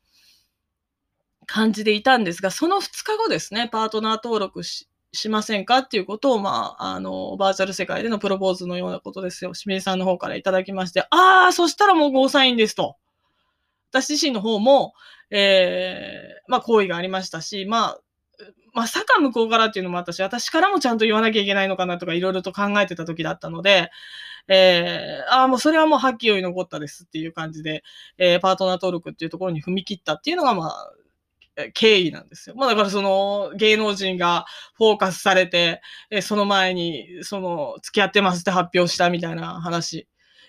[1.46, 9.54] 感じでいたんですが、その2日後ですね、パートナー登録し、しませんかっていうことを、まあ、あの、バーチャル世界でのプロポーズのようなことですよ。
[9.54, 12.98] しめいさんの方からいただきまして、ああ、そしたらもうゴーサインですと。
[14.02, 14.94] 私自身の方も、
[15.30, 18.00] えー、まあ、行為がありましたし、まあ、
[18.74, 23.90] まさか向こうからっていうのもあったし、私からもちゃんと言わなきゃいけないのかなとかいろいろと考えてた時だったので、
[24.48, 27.84] えー、ああ、もうそれはもうはっきり残ったですっていう感じで、
[28.18, 30.92] えー、パートナー登録っていうところに踏み切ったっていうのが、まあ、
[31.74, 32.56] 経緯なんですよ。
[32.58, 40.06] まあだからその芸能人がフォーカスされて、えその前にその付き合ってますって発表したみたいな話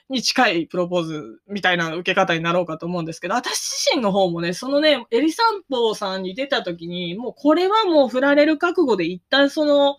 [0.09, 9.97] に近いプロポーズみたいな受け方になろうかと思うんですけど、私自身の方もね、そのね、エリサンポさんに出た時に、もうこれはもう振られる覚悟で一旦その、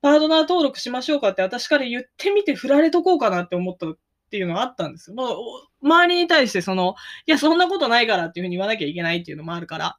[0.00, 3.96] パートナー登録しましょうかって私から言ってみて振られとこうかなって思ったっ
[4.30, 5.16] ていうのがあったんですよ。
[5.16, 5.36] もう
[5.82, 6.94] 周りに対してその、
[7.26, 9.98] いや、そんなことないからっていうふうに言わなきゃいけないっていうのもあるから。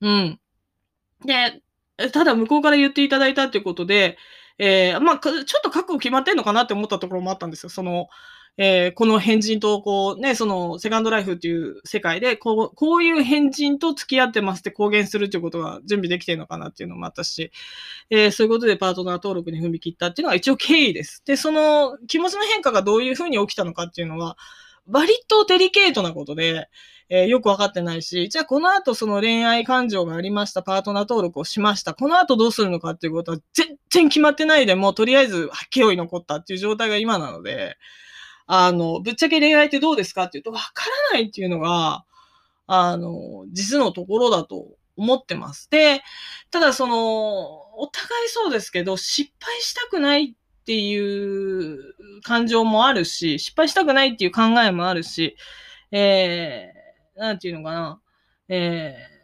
[0.00, 0.40] うん。
[1.24, 1.62] で、
[2.12, 4.18] ただ向こうから言っていただいたっていうことで、
[4.58, 7.70] えー、まあ、ちょっと覚悟決まってんのかなって思ったところもあったんですよ。
[7.70, 8.08] その、
[8.58, 17.52] えー、この変人と、こうね、その、セカンドライフっていう世界で、こう、こういう変人と付き合ってますって公言するっていうことが準備できてるのかなっていうのもあったし、
[18.08, 21.22] えー、そういうことでパートナー登録に踏み切ったっていうのが一応経緯です。
[21.26, 24.38] で、その気持ちの変化がどういうふうに起きたのかっていうのは、
[24.88, 26.68] 割とデリケートなことで、
[27.08, 31.94] えー、よくわかってないし、じゃあこの後その恋愛感情がありました、パートナー登録をしました。
[31.94, 37.76] この後どうするのかっていうことは全然決まってないでも、とりあえず勢い残ったっていう状態が今なので、
[38.46, 42.04] あの、ぶっちゃけ恋愛ってどうですかっていうと、わからないっていうのが、
[42.66, 45.68] あの、実のところだと思ってます。
[45.70, 46.02] で、
[46.50, 51.78] ただその、お互いそうですけど、失敗したくないっていう
[52.22, 55.36] 感情もあるし、失敗したくないっていう考えもあるし、
[55.92, 58.00] えー、なんていうのかな、
[58.48, 59.15] えー、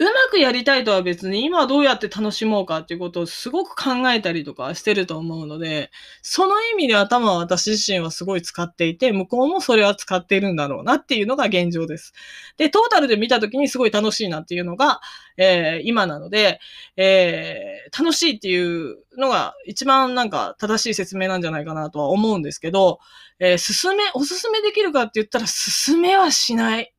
[0.00, 5.90] うまくやりたいとは別に今どうやって楽しもうかっていうことをすごく考えたりとかしてると思うので、
[6.22, 12.12] その意味で頭は私自身はすごい使っていて、向こうもそれは使っているんだろうなっていうのが現状です。
[12.58, 15.00] で、トータルで見たときにすごい楽しいなっていうのが、
[15.36, 16.60] えー、今なので、
[16.96, 23.00] えー、楽しいっていうのが一番なんか正しい説明なんじゃないかなとは思うんですけど、
[23.40, 26.94] えー、進め、おすすめできるかって言ったら進めはしない。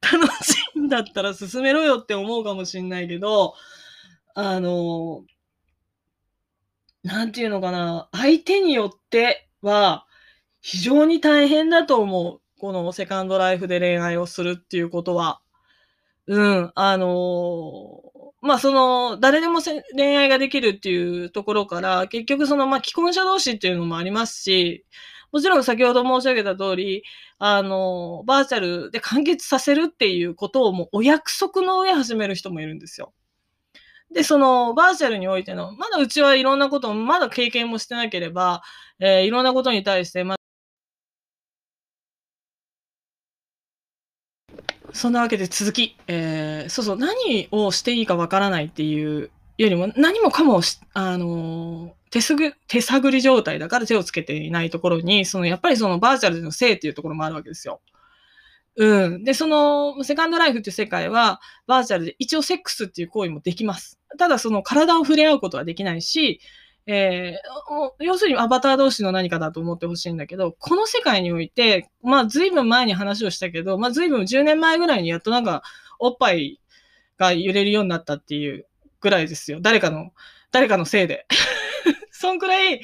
[0.00, 3.54] 楽しいんだったら進めろよって思うかもしんないけど、
[4.34, 5.24] あの、
[7.02, 10.06] なんていうのかな、相手によっては
[10.60, 12.40] 非常に大変だと思う。
[12.58, 15.40] このセカンドライフで恋愛をするっていうことは。
[16.26, 18.00] うん、あの、
[18.42, 19.60] まあその、誰でも
[19.94, 24.84] 恋愛ができるっていうところから、結局その、まあ既婚者同士っていうのもありますし、
[25.32, 27.04] もちろん先ほど申し上げた通り、
[27.38, 33.12] あの、バーチャルで完結させるっていうことをもうお約束の上始める人もいるんですよ。
[34.12, 38.62] で、そのバーチャルにおいての、まだうちはいろんなことをまだ経験もしてなければ、
[39.00, 40.36] えー、いろんなことに対して、ま
[44.92, 50.60] そんなわけで続き、えー、そうそう、何をしていいかわからないっていうよりも、何もかも
[50.94, 57.82] あの手すぐ、手探り状態だから手をつけていないところに、その、やっぱりそのバーチャルでの性っていうところもあるわけですよ。
[58.76, 59.24] うん。
[59.24, 64.00] で、その、セカンドライフっていう世界は、バーチャルで一応セックスっていう行為もできます。
[64.16, 66.40] ただ、その体を触れ合うことはできないし、
[66.86, 75.62] えー、要するにアバター同士の何かだと思ってほしいんだけど、この世界において、まあ、随分前に話をしたけど、まあ、随分10年前ぐらいにやっとなんか、
[75.98, 76.62] おっぱい
[77.18, 78.66] が揺れるようになったっていう
[79.00, 79.58] ぐらいですよ。
[79.60, 80.12] 誰かの、
[80.50, 81.26] 誰かのせいで。
[82.16, 82.80] そんくらい、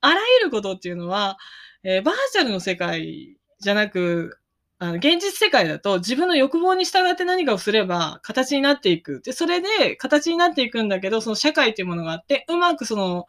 [0.00, 1.38] あらゆることっていうのは、
[1.82, 4.38] えー、バーチャルの世界じゃなく、
[4.80, 9.20] あの現実世界だと自分の欲望に従って何かをすれば形になっていく。
[9.22, 13.26] で、それで形になっていくんだけど、その社会っていうものがあって、うまくその、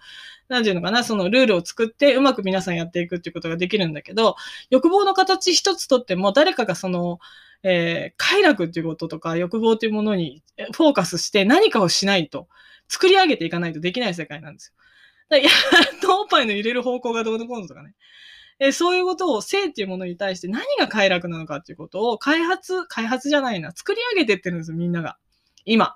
[0.48, 4.36] なんていうのかな、そのルールを作ってうまく皆さんやっていくっていうことができるんだけど、
[4.70, 7.20] 欲望の形一つとっても誰かがその、
[7.63, 12.48] えー、快楽っていうこととか欲望というものにフォーカスして何かをしないと、
[12.88, 14.74] 作り上げていかないとできない世界なんですよ。
[15.38, 15.50] いや、
[16.10, 17.94] おっぱいの入れる方向がどうのこうのとかね。
[18.60, 25.18] えそういうことを性っていうものに対して何が快楽なのかっていうことを開発、開発じゃないな、作り上げてってるんですよ、みんなが。
[25.65, 25.96] 今。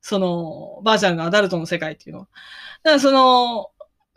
[0.00, 2.28] その、バーチャルのアダルトの世界っていうのは。
[2.82, 3.71] だからその、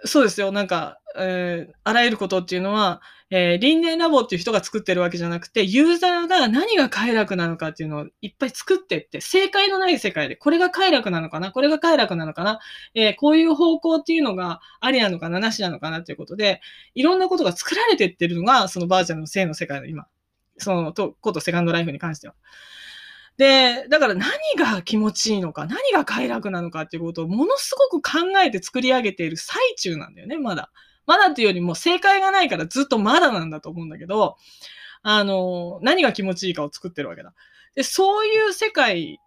[0.05, 0.51] そうですよ。
[0.51, 11.51] なんか、えー、あらゆることっていうのは、えー、輪廻ラボっていう人が作ってるわけじゃなくて、ユーザーが何が快楽なのかっていうのをいっぱい作ってって、正解のない世界で、これが快楽なのかな？
[11.51, 12.59] これが快楽なのかな？
[12.93, 15.39] えー、こういう方向っていうのがありなのかな？
[15.39, 16.61] なしなのかなっていうことで、
[16.93, 20.05] いろんなことが作られてってるのが、そのバーチャルの性の世界の今、
[20.57, 22.35] そのと、ことセカンドライフに関しては。
[23.37, 30.71] で、だから何が気持ちいいのか、何が快楽なのかっていうことをものすごく考えて作り上げている最中なんだよね、まだ。
[31.05, 34.37] まだっていうよりも正解がないからずっとまだなんだと思うんだけど、
[35.03, 37.33] あの、何が気持ちいいかを作ってるわけだ。
[37.75, 39.19] で、そういう世界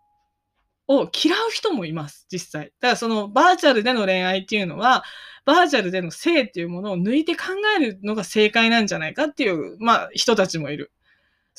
[0.89, 2.73] を嫌う人もいます、実際。
[2.81, 5.05] だからそのバーチャルでの恋愛っていうのは、
[5.45, 7.45] バーチャルでの性っていうものを抜いて考
[7.79, 10.93] えるのが正解なんじゃないかっていう、まあ、人たちもいる。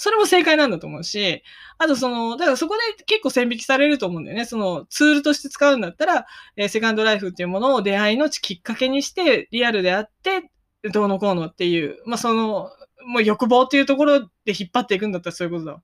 [0.01, 1.43] それも正解なんだと思うし、
[1.77, 4.45] あとその、だからそこで結構線引きされると思うんだよね。
[4.45, 10.49] そのツールとして使うんだったら、えー、セカンドライフっていうものを出会いのきっかけにして、リアルであって、
[10.93, 12.69] どうのこうのっていう、まあその、
[13.07, 15.83] もう欲望っていうところで引っ張っていくんだったらそういうことだ。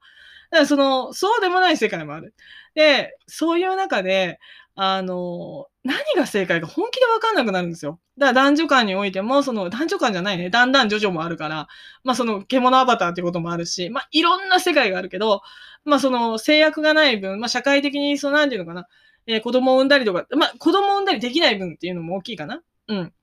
[0.51, 2.34] だからその、そうでもない世界もある。
[2.73, 4.39] で、そういう中で、
[4.75, 7.99] あの、何が正解か本気でわかんなくなるんですよ。
[8.17, 11.67] だから男女間においても、その男女間じゃないね、だんだん徐々もあるから、
[12.03, 15.41] まあその獣アバターってこともあるし、まあいろんな世界があるけど、
[15.86, 18.88] まあその制約がない分、まあ社会的にそのなんていうのかな、
[19.27, 22.62] えー、子供を産んだりとか、まあ子供を産んだりできない分っていうのも大きいかな。
[22.88, 23.13] うん。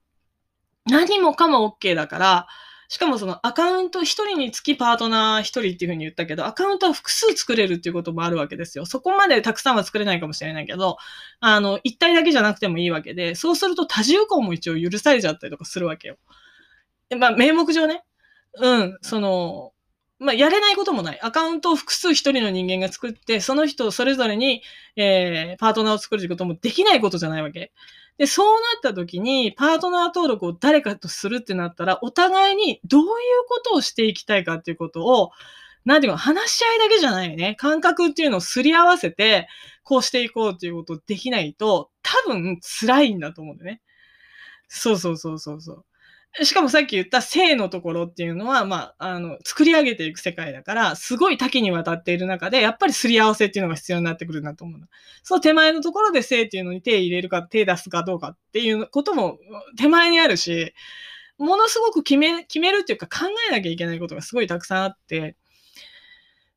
[0.86, 2.46] 何もかも OK だから、
[2.92, 8.84] しかもそのアカウント一人につきパートナー一人っていうふうに言ったけど、アカウントは複数作れるっていうこともあるわけですよ。
[8.84, 10.98] そこまでたくさんは作れないかもしれないけど、
[11.40, 16.18] あの、一体だけじゃなくてもいいわけで、そうすると多重婚も一応許されちゃったりとかするわけよ。
[17.18, 18.04] まあ、名目上ね。
[18.60, 19.72] うん、その、
[20.18, 21.20] まあ、やれないこともない。
[21.22, 24.62] アカウントを複数一人の人間が作って、その人それぞれに、
[24.96, 27.72] えー、パートナーを作るということもできないことじゃないわけ。
[28.18, 33.08] で、そうなった時に、パートナー登録を誰かとするってなったら、お互いにどういう
[33.48, 35.30] ことをしていきたいかっていうことを、
[35.84, 37.56] なんていうか、話し合いだけじゃないよね。
[37.56, 39.48] 感覚っていうのをすり合わせて、
[39.82, 43.80] こうしていこうっていうことをできないと、多分辛いんだと思うんだよね。
[44.68, 45.84] そうそうそうそうそう。
[46.40, 54.86] しかもさっき言った性のところっていうのは、まあ、あの、作り上げていく世界だから、すごい多岐にわたっている中で、やっぱりすり合わせっていうのが必要になってくるなと思うの。
[55.22, 59.38] その手前のところで性っていうのに手入れるか、手出すかどうかっていうことも
[59.76, 60.72] 手前にあるし、
[61.36, 65.36] ものすごく決め、決めるっていうか考えなきゃいけないことがすごいたくさんあって、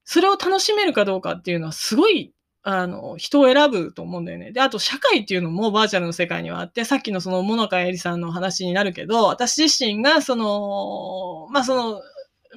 [0.05, 2.35] それを楽しめるかどうかっていうのはすごい
[2.67, 4.52] あの、人を選ぶと思うんだよね。
[4.52, 12.02] で、あと社会っていうのもバーチャルの世界にはあって、さっきのその、モノカエリさんの話になるけど、私自身がその、まあその、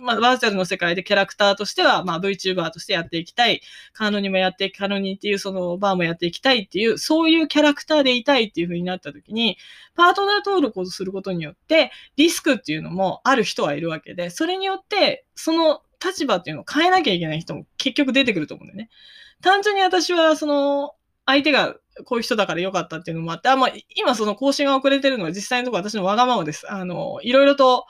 [0.01, 3.61] まあ、バーチャルの世界でキャラクターとしては、まあ、VTuber としてやっていきたい。
[3.93, 9.59] カーノにもやって、カーノニっていうそのバーもやっていきたいっていう、そういうキャラクターでいたいっていう風になった時に、
[9.95, 18.91] パートナー登録をすることによって、リスクっていうのもある人はいるわけで、それによって、その立場っていうのを変えなきゃいけない人も結局出てくると思うんだよね。
[19.43, 20.93] 単純に私は、その、
[21.27, 21.75] 相手が
[22.05, 26.71] こういう人だから良かったっていうのもあって、あ、まあ、今その更新が遅れてるのは実際のところ私のわがままです。
[26.71, 27.87] あの、いろいろと、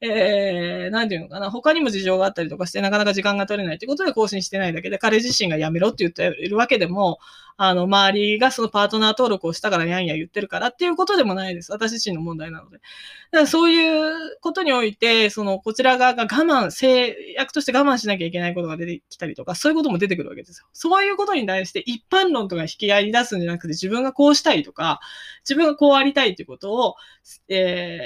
[0.00, 7.18] えー、なんていうのかな、他にも事情があったりとかして、なかなか時間が取れないということで更新してないだけで、彼自身が辞めろって言っているわけでも、
[7.56, 11.70] あの、周りがそのパートナー登録をしたからやんや言ってるからっていうことでもないです。
[11.70, 12.78] 私自身の問題なので。
[12.78, 20.66] だからそういうことにおいて、その、こちら側が我慢、制約として我慢しなきゃいけないことが出てきたりとか、そういうことも出てくるわけですよ。
[20.72, 25.00] そういうことに対して一般論とか引き合いに出すんじゃなくて、自分がこうしたいとか、
[25.42, 26.96] 自分がこうありたいっていうことを、
[27.48, 28.00] え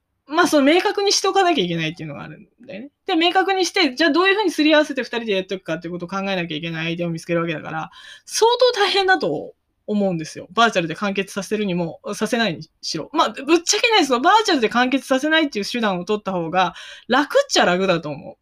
[0.00, 2.90] ー、まあ、その明確にしておかなきゃいけないっていうのがあるんだよね。
[3.06, 7.90] で、明確にして、じゃあどういうふうにすり合わせて二人でやっていくかっていうことを考えなきゃいけない相手を見つけるわけだから、
[8.24, 9.54] 相当大変だと
[9.86, 10.48] 思うんですよ。
[10.52, 13.10] バーチャルで完結させるにも、させないにしろ。
[13.12, 16.74] まあ、ぶっちゃけないそのバーチャルで完結させないっていう手段を取った方が
[17.08, 18.38] 楽っちゃ楽だと思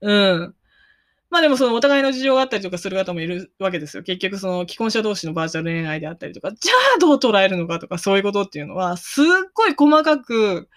[0.00, 0.10] う。
[0.10, 0.54] うん。
[1.28, 4.02] まあでもそのお互いの事情があったりとかする方もいるわけですよ。
[4.02, 10.68] 結局その既婚者同士のバーチャル恋愛であったりとか、じゃあどう捉えるのかとかそういうことっていうのは、すっごい細かく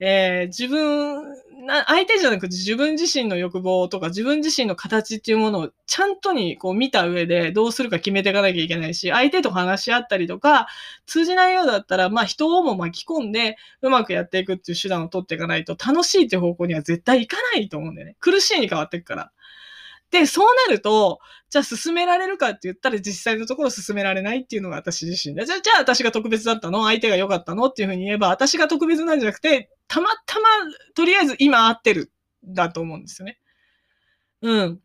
[0.00, 1.22] えー、自分
[1.66, 10.68] な、相手じゃなくて自分自身の欲望とか自分自身の形っていうものをちゃんとにこう見た上でどうするか決めていかなきゃいけないし、相手と話し合ったりとか、
[11.06, 18.16] 通じないようだったら、まあ人をも巻き込んでうまくやっていくっていう手段を取っていかないと楽しいって方向には絶対いかないと思うんだよね。
[18.20, 19.32] 苦しいに変わっていくから。
[20.10, 21.18] で、そうなると、
[21.50, 25.44] じゃあ進められるかって言ったら実際のところ進められないっていうのが私自身で。
[25.44, 26.84] じゃあ、じゃあ私が特別だったの？
[26.84, 27.66] 相手が良かったの？
[27.66, 30.48] っていうふうに言えば、私が特別なんじゃなくて、たまたま、
[30.94, 32.10] とりあえず今合ってる、
[32.44, 33.38] だと思うんですよね。
[34.42, 34.80] うん。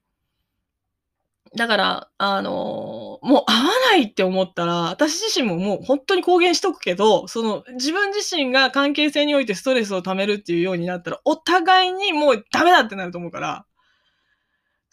[1.56, 13.66] だから、あのー、もう合わないって思ったら、私自身ももう本当に公言しとくけど、その自分自身が関係性においてストレスを溜めるっていうようになったら、お互いにもうダメだってなると思うから、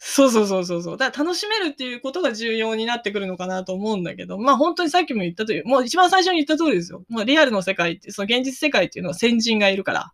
[0.03, 0.97] そうそうそうそう。
[0.97, 7.03] だから楽しめるっていうことが重要になってくるのかなと思うんだけど、まあ本当にさっきも言ったとおり、もう一番最初に言った通りですよ。
[7.07, 10.11] もうリアルの世界って、その現実世界っていうのは先人がいるから。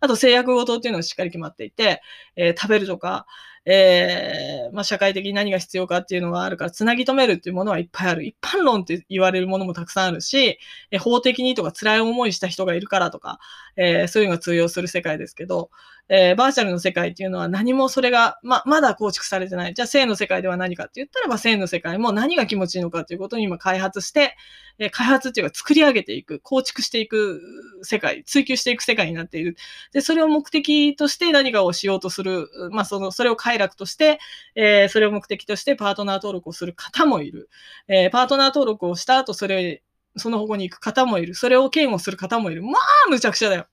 [0.00, 2.02] あと制約ごとっていうのはしっかり決まっていて、
[2.36, 3.24] えー、食べるとか、
[3.64, 8.24] えー、まあ、社会的に何が必要かっていうのがあるから、つなぎ止めるっていうものはいっぱいある。
[8.24, 10.58] 一般論って言われるものもたくさんあるし、
[10.90, 13.38] えー、法的にとか辛い思いした人がいるからとか、
[13.76, 15.70] えー、そういうのが通用する世界ですけど、
[16.14, 19.72] えー、バーチャルの世界っていうのは何もそれが、ま、まだ構築されてない。
[19.72, 24.36] じゃあ性の世界では何かって言ったらば性の世界も何が気持ちいいのかっていうことに今開発して、
[24.78, 27.40] えー、開発っていうか作り上げていく、構築していく
[27.82, 29.56] 世界、追求していく世界になっている。
[29.94, 34.18] で、それを目的として何かをしようとする、まあ、その、それを快楽として、
[34.54, 37.48] えー、それを目的としてパートナー登録をする方もいる。
[37.88, 39.82] えー、パートナー登録をした後、それ、
[40.16, 41.34] その方向に行く方もいる。
[41.34, 42.62] それを嫌悪する方もいる。
[42.62, 43.66] まあ、むちゃくちゃだよ。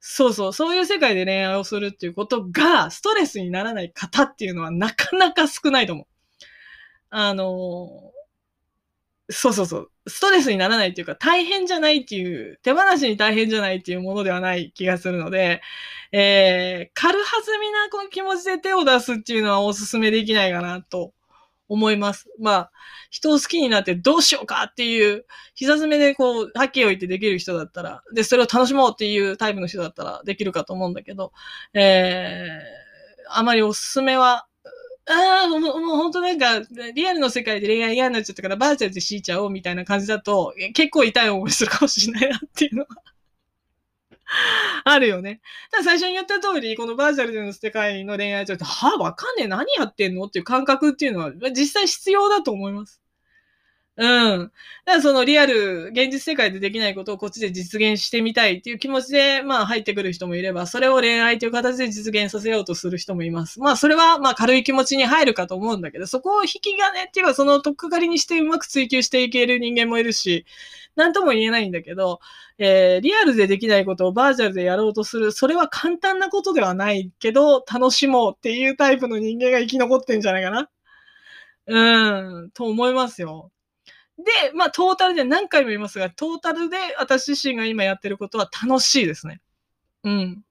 [0.00, 6.06] そうそう、そういう世界で恋愛をするっていうことが、ストレスにならない方っていうのはなかなか少ないと思う。
[7.10, 8.12] あの
[9.30, 9.90] そうそうそう。
[10.08, 15.60] ストレスにならないっていうか、大変じゃないっていう、手放しに大変じゃないっていうものではない気がするので、
[16.12, 21.12] えー、軽はずみなこの気持ちで手を出すっていうのはお勧めできないかなと
[21.70, 22.28] 思います。
[22.38, 22.72] まあ、
[23.10, 31.32] 人を好きになってどうしようかっていう、膝詰めでこう、はっきり置いてできる人だったら、で、それを楽しもうっていうタイプの人だったらできるかと思うんだけど、
[31.72, 34.46] えー、あまりおすすめは、
[35.06, 36.60] ああ、もう、もう本当なんか、
[36.94, 42.88] リアルの世界で恋愛嫌になっちゃったからバーチャルで敷いちゃおうみたいな感じだと、結構痛い思いするかもしれないなっていうのは
[44.84, 45.40] あるよね。
[45.72, 50.24] だ最初に言った通り、このバーチャルでの世界の恋愛ちょっと、はあ、わかんねえ、何やってんの？
[50.24, 53.00] っていう感覚っていうのは、実際必要だと思います。
[54.00, 54.38] うん。
[54.38, 54.50] だか
[54.86, 63.60] らそのリアル、現実世界でできないことをこっちで実現してみたいっていう気持ちで、まあ入ってくる人もいれば、それを恋愛という形で実現させようとする人もいます。
[63.60, 70.46] まあそれはまあ軽い気持ちに入るかと思うんだけど、そこを引き金っていうかそのとっかかりにしてうまく追求していける人間もいるし、
[70.96, 72.20] なんとも言えないんだけど、
[72.56, 80.70] えー、リアルでできないことをバーチャルでやろうとする、それは簡単なことではないけど、楽しもうっていうタイプの人間が生き残ってんじゃないかな。
[81.66, 83.50] うん、と思いますよ。
[84.24, 89.40] で、まあ、トータルで何回も言いますが、トータルで私自身が今やってることは楽しいですね。
[90.04, 90.42] うん。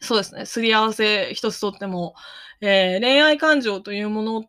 [0.00, 0.46] そうですね。
[0.46, 2.14] すり合わせ一つとっても、
[2.60, 4.44] えー、恋愛感情というもの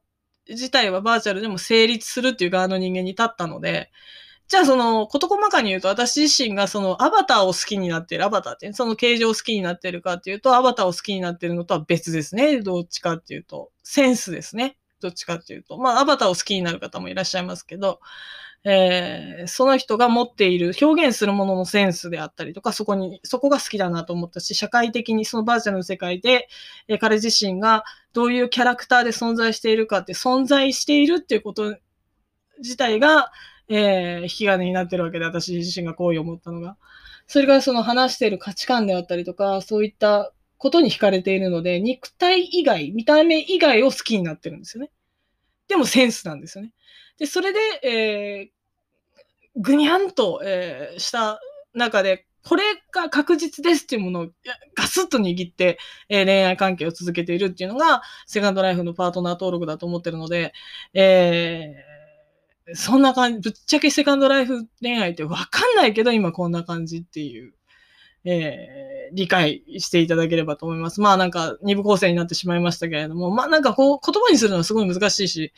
[0.49, 3.91] 自体はバーチャルでも成立するっていう側の人間に立ったので、
[4.47, 12.61] じゃあその、こと細かに言うと、私自身がそのアバターを好きになってる、アバターって、その形状を好きになってるかっていうと、アバターを好きになってるのとは別ですね。
[12.61, 14.77] どっちかっていうと、センスですね。
[15.01, 15.77] どっちかっていうと。
[15.77, 17.99] まあ、アバターを好きになる方もいらっしゃいますけど、
[18.63, 26.49] えー、その人が持っている表現するもののセンスであったりとか、そこに、そこが好きだなと思ったし、社会的にそのバーチャルの世界で、
[26.87, 31.77] えー、彼自身がどういうキャラクターで存在しているかって、存在しているっていうこと
[32.59, 33.31] 自体が、
[33.69, 36.77] えー、引き金になってるわけで、私自身が好意を持ったのが。
[37.27, 44.91] それがその話している価値観であったりとか、そういったことに惹かれているので、肉体以外、見た目以外を好きになってるんですよね。
[45.67, 46.71] でもセンスなんですよね。
[47.17, 51.39] で、それで、えー、ぐにゃんと、えー、した
[51.73, 54.27] 中で、これが確実ですっていうものを
[54.75, 55.77] ガスッと握って、
[56.07, 60.53] えー、恋愛関係を続けているっていうのが、セカンドライフのパートナー登録だと思ってるので、
[60.93, 61.97] えー
[62.73, 67.53] そんな感じ、ぶっちゃけセカンドライフ恋愛ってわかんないけど、今こんな感じっていう、
[68.29, 70.99] えー、理解していただければと思います。
[70.99, 75.53] まあなんか二部構成になってしまいましたけれども、まあなんかこう言葉にするのはすごい難しいし、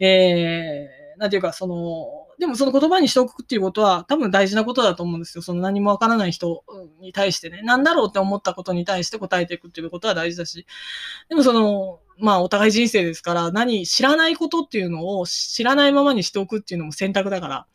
[0.00, 5.42] えー、なんていうかその、でもその言葉にしておくっていうことは多分大事なことだと思うんですよ。
[5.42, 6.64] その何もわからない人
[7.00, 10.66] に対してね、なんだろうって思ったことに対して答えていくっていうことは大事だし、
[11.28, 17.66] でもその、まあお互い人生ですから、何、知らないことっていうのを知らないままにしておくっていうのも選択だから、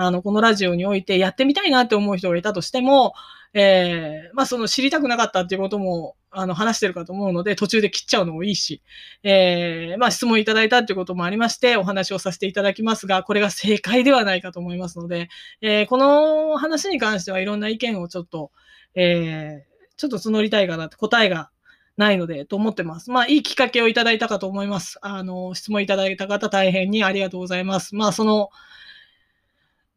[0.00, 3.14] あの、このラジオにおいてやってみたいなって思う人がいたとしても、
[3.54, 8.82] えー、まあその知りたくなかったっていうことも、あの、話してるかと思うので、途中で切っちゃうのもいいし、
[9.22, 15.28] えー、まあ質問いただいたっていうこともありまして、お話をさせていただきますが、これが正解ではないかと思いますので、
[15.62, 18.50] えー、この話に関してはいろんな意見をちょっと、
[18.94, 21.50] えー、ちょっと募りたいかなって、答えが
[21.98, 23.10] ないので、と思ってます。
[23.10, 24.98] まあ、いいきっかけをいただいたかと思います。
[25.02, 27.96] あの、質問いただいた方大変にありがとうございます。
[27.96, 28.50] まあ、その、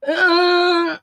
[0.01, 0.99] うーん、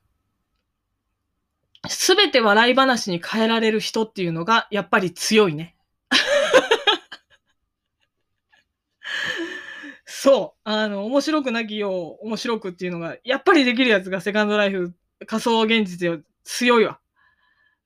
[1.88, 5.74] すべて笑い話に変えられる人っていうのが、やっぱり強いね。
[10.04, 10.60] そう。
[10.64, 14.94] あの、面白くなきよう、面白くっていうのが、やっぱりできるやつがセカンドライフ、
[15.26, 16.98] 仮想現実で強いわ。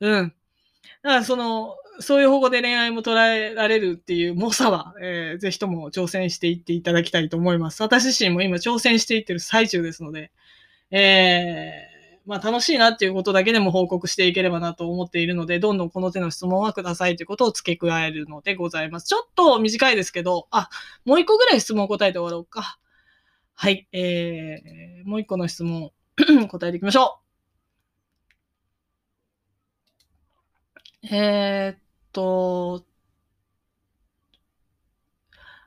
[0.01, 0.35] うん。
[1.03, 7.83] だからその、そういう方向で恋愛も捉えられるっていう猛者は、えー、ぜひとも挑戦していっていただきたいと思います。
[7.83, 10.31] 私自身も今挑戦していってる最中ですので、
[10.91, 11.92] えー、
[12.27, 19.07] まあ楽しいなっていうことだけでも報告していければなと思っているので、どんどんこの手の質問はくださいということを付け加えるのでございます。
[19.07, 20.69] ちょっと短いですけど、あ、
[21.05, 22.79] もう一個ぐらい質問を答えて終わろうか。
[23.55, 25.93] はい、えー、もう一個の質問
[26.49, 27.21] 答えていきましょ
[31.03, 31.07] う。
[31.15, 31.79] えー、っ
[32.13, 32.85] と、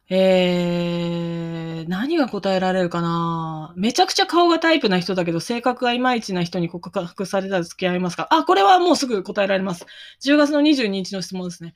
[0.08, 3.74] えー、何が答えられるかな？
[3.76, 8.28] めちゃくちゃ顔がタイプな人だけど、性格がいまいちな人に告白されたら付き合いますか？
[8.30, 9.86] あ、これはもうすぐ答えられます。
[10.24, 11.74] 10月の22日の質問ですね。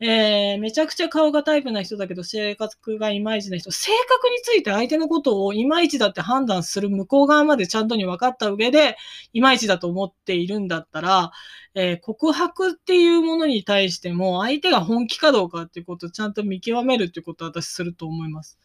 [0.00, 3.70] えー、めちゃくちゃ顔がタイプな人だけど、性格がいまいちな人。
[3.70, 8.96] 性格について相手のことをいまいちだって判断する向こう側までちゃんとに分かった上で、
[9.32, 11.32] いまいちだと思っているんだったら、
[11.74, 18.58] えー、告白っていうものに対しても、相手が本気かどうかっていうことをちゃんと見極めるっていうことを私すると思います。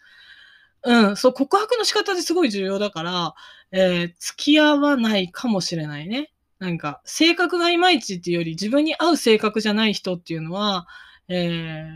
[0.84, 3.34] うん、そう、告白の仕方ですごい重要だから、
[3.72, 6.32] えー、付き合わないかもしれないね。
[6.60, 10.88] なんか、性格がいまいちっていうより、自分に合う性格じゃない人っていうのは、
[11.30, 11.88] えー、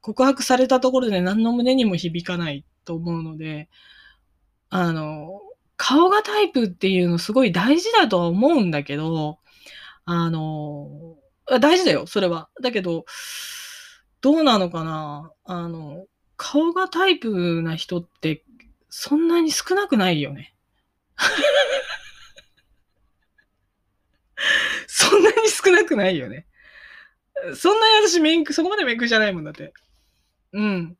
[0.00, 3.68] 告白されたところで何の胸にも響かないと思うので、
[4.70, 5.40] あの、
[5.76, 9.38] 顔がタイプっていうのすごい大事だとは思うんだけど、
[10.04, 11.16] あの、
[11.60, 12.48] 大事だよ、それは。
[12.62, 13.04] だけど、
[14.20, 15.32] どうなのかな？
[15.44, 16.06] あの、
[16.36, 18.44] 顔がタイプな人って
[18.88, 20.54] そんなに少なくないよね。
[24.86, 26.46] そんなに少なくないよね。
[27.56, 29.72] そんなに私メイク、そこまでメイクじゃないもんだって。
[30.52, 30.96] うん。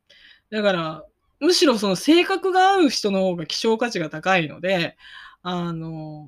[0.51, 1.05] だから、
[1.39, 4.97] むしろその性格が合う人の方が希少価値が高いので、
[5.41, 6.27] あの、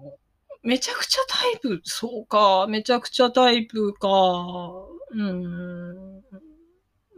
[0.64, 4.10] めちゃくちゃタイプ、そうか、めちゃくちゃタイプか、
[5.12, 6.24] うん。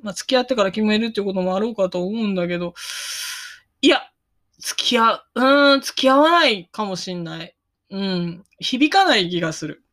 [0.02, 2.74] まあ、付き合ってから決めるってこともあろうかと思うんだけど、
[3.82, 4.02] いや、
[4.60, 7.56] 付き合う、うん、付き合わないかもしんない。
[7.90, 9.84] うん、響かない気がする。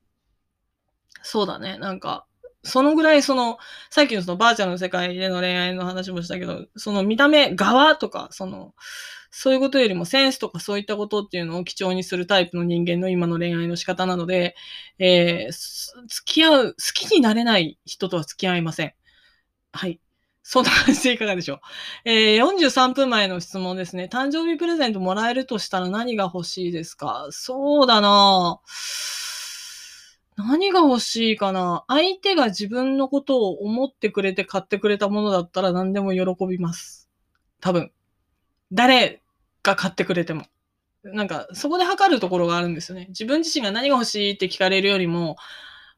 [1.22, 2.26] そうだね、なんか、
[2.64, 3.58] そのぐらいその、
[3.90, 8.74] さっきのそのバーチャルの世界での恋愛の話もしたけど、その見た目側とか、その、
[9.30, 14.54] そういうことよりもセンスとかそういったことっていうのを基調にするタイプの人間の今の恋愛の仕方なので、
[14.98, 18.94] えー、付き合う、好きになれない人とは付き合いません。
[19.72, 20.00] はい。
[20.46, 21.60] そんな感じでいかがでしょう。
[22.04, 24.08] えー、43分前の質問ですね。
[24.12, 27.26] 誕生日プレゼントもらえるとしたら何が欲しいですか？
[27.30, 29.23] そうだなぁ
[30.36, 31.84] 何が欲しいかな？
[31.86, 37.08] 相手が自分のことを思ってくれて買ってくれたものだったら何でも喜びます。
[37.60, 37.92] 多分。
[38.72, 39.22] 誰
[39.62, 40.46] が買ってくれても。
[41.04, 43.06] なんか、そこで測るところがあるんですよね。
[43.10, 45.36] 自分自身が何が欲しいって聞かれるよりも、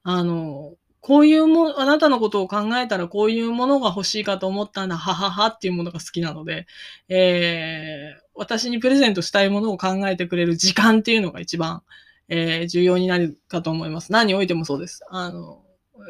[0.03, 6.67] あの、こういうも、あなたのことを考えたらこういうものが欲しいかと思ったんだ、はははっていうものが好きなので、
[7.09, 11.83] えー、私にプレゼントしたいものを考えてくれる時間っていうのが一番、
[12.29, 14.13] えー、重要になるかと思います。
[14.13, 15.05] 何においてもそうです。
[15.11, 15.63] あの、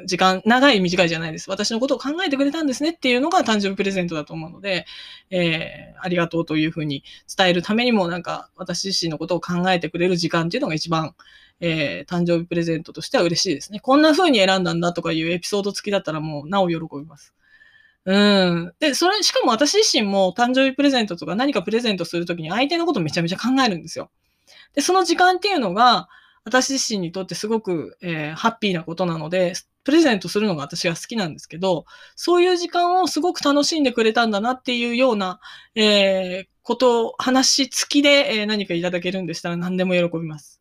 [0.05, 1.49] 時間、長い短いじゃないです。
[1.49, 4.85] 私のことを考えてくれたんですねっていうのが誕生日プレゼントだと思うので、
[5.31, 7.05] えー、ありがとうというふうに
[7.35, 11.15] 伝えるためにも、なんか私自身のことを考えてくれる時間っていうのが一番、
[11.61, 13.81] えー、誕生日プレゼントとしては嬉しいですね。
[13.81, 17.33] こんな風に選んだんだとかいうエピソード付きだったらもうなお喜びます。
[18.05, 18.73] うん。
[18.79, 24.11] で、それ、しかも私自身も誕生日プレゼントとか何かプレゼントするときに相手のことめちゃめちゃ考えるんですよ。
[24.75, 26.09] で、その時間っていうのが、
[26.45, 35.41] 私自身にとってすごく、えー、ハッピーなことなので、プレゼントするのが私が好きなんですけど、そういう時間をすごく楽しんでくれたんだなっていうような、
[35.75, 40.61] えー、ことを、話付きで、えー、何かいただけるんでしたら何でも喜びます。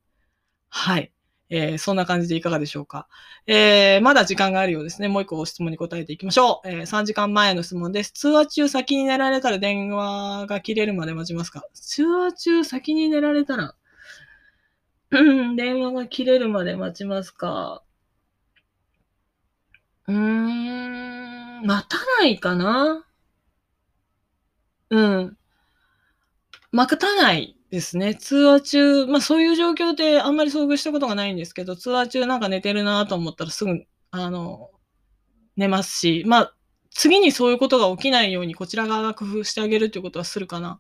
[0.69, 1.11] はい。
[1.49, 3.07] えー、そんな感じでいかがでしょうか。
[3.45, 5.07] えー、まだ時間があるようですね。
[5.07, 6.67] もう一個質問に答えていきましょう。
[6.67, 8.11] えー、3時間前の質問です。
[8.11, 11.63] 通話中先に寝られたら電話が切れるまで待ちますか？
[11.73, 13.75] 通話中先に寝られたら
[15.11, 15.21] う
[15.51, 17.83] ん、電話が切れるまで待ちますか？
[20.07, 23.05] うーん、待たないかな？
[24.89, 25.37] うん。
[26.71, 28.15] 待たないですね。
[28.15, 34.69] 通話中、まあそういう状況であんまり遭遇したことがないんですけど、通話中なんか寝てるなと思ったらすぐ、あの、
[35.57, 36.55] 寝ますし、まあ
[36.89, 40.80] 次にそういうことが起きないようにこちら側が工夫してあげるということはするかな。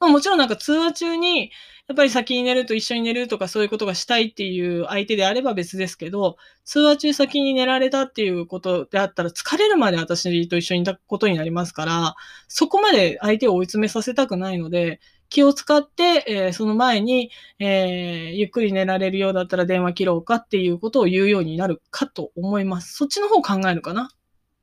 [0.00, 1.52] まあもちろんなんか通話中に、
[1.88, 12.16] やっぱり先に寝ると一緒に寝るとかそういうことがしたいっていう相手であれば別ですけど、通話中先に寝られたっていうことであったら疲れるまで私と一緒にいたことになりますから、
[12.48, 22.94] そこまで相手を追い詰めさせたくないので、気を使って、えー、その前に、えー、ゆっくり寝られるようだったら電話切ろうかっていうことを言うようになるかと思います。
[22.94, 24.10] そっちの方考えるかな。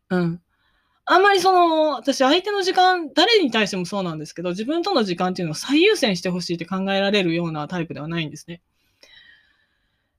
[0.09, 0.41] うん。
[1.05, 8.61] あんまりその、私相手の時間、誰に対してもそうなんですけど、自分との時間っていうのを最優先してほしいって考えられるようなタイプではないんですね。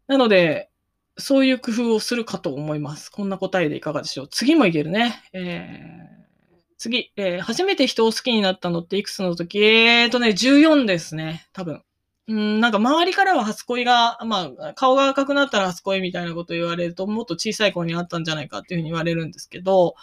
[0.06, 0.70] なので、
[1.16, 3.08] そういう工夫をするかと思います。
[3.08, 4.28] こんな答えでいかがでしょう。
[4.28, 5.22] 次もいけるね。
[5.32, 6.13] えー、
[6.84, 9.58] 次、えー、初めて人を好きになったのっていくつの時？
[9.58, 11.48] えーとね、14ですね。
[11.54, 11.82] 多分。
[12.28, 19.94] うん、なんか周りからは初恋が、まあ、顔が赤くなったら初恋みたいなこと言われると、もっと小さい頃にあったんじゃないかっていうふうに言われるんですけど、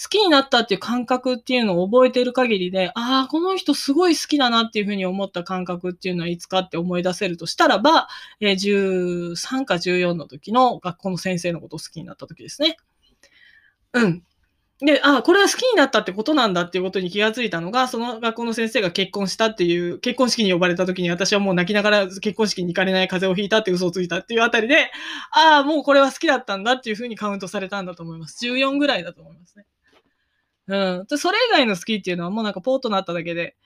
[0.00, 8.06] 好きになったっていう感覚っていうのを覚えてる限りで、ああ、この人すごい好きだなっていうふうに思った感覚っていうのはいつかって思い出せるとしたらば、
[8.40, 12.76] えー、13か14の時の学校の先生のことを好きになった時ですね。
[13.94, 14.22] うん。
[14.80, 24.90] で、あ、これは好きになったってことなんだっていうことに気がついたのが、その学校の先生が結婚したっていう、結婚式に呼ばれた時に私はもう泣きながら結婚式に行かれない風邪をひいたって嘘をついたっていうあたりで、
[25.32, 28.44] ああ、もうこれは好きだったんだっていうふうにカウントされたんだと思います。
[28.44, 29.64] 14ぐらいだと思いますね。
[30.68, 30.76] う
[31.14, 31.18] ん。
[31.18, 33.56] それ以外の好きっていうのはもうなんかポーとなっただけで、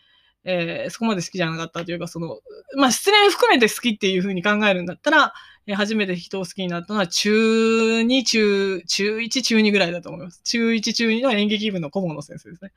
[0.44, 2.40] えー、そこまで好きじゃなかったというか、その、
[2.76, 5.34] まあ、失恋含めて好きっていうふうに考えるんだったら、
[5.66, 10.40] えー、初めて人を好きになったのは中2、中、中1、中2ぐらいだと思います。
[10.44, 12.72] 中1、中2の演劇部の顧問の先生ですね。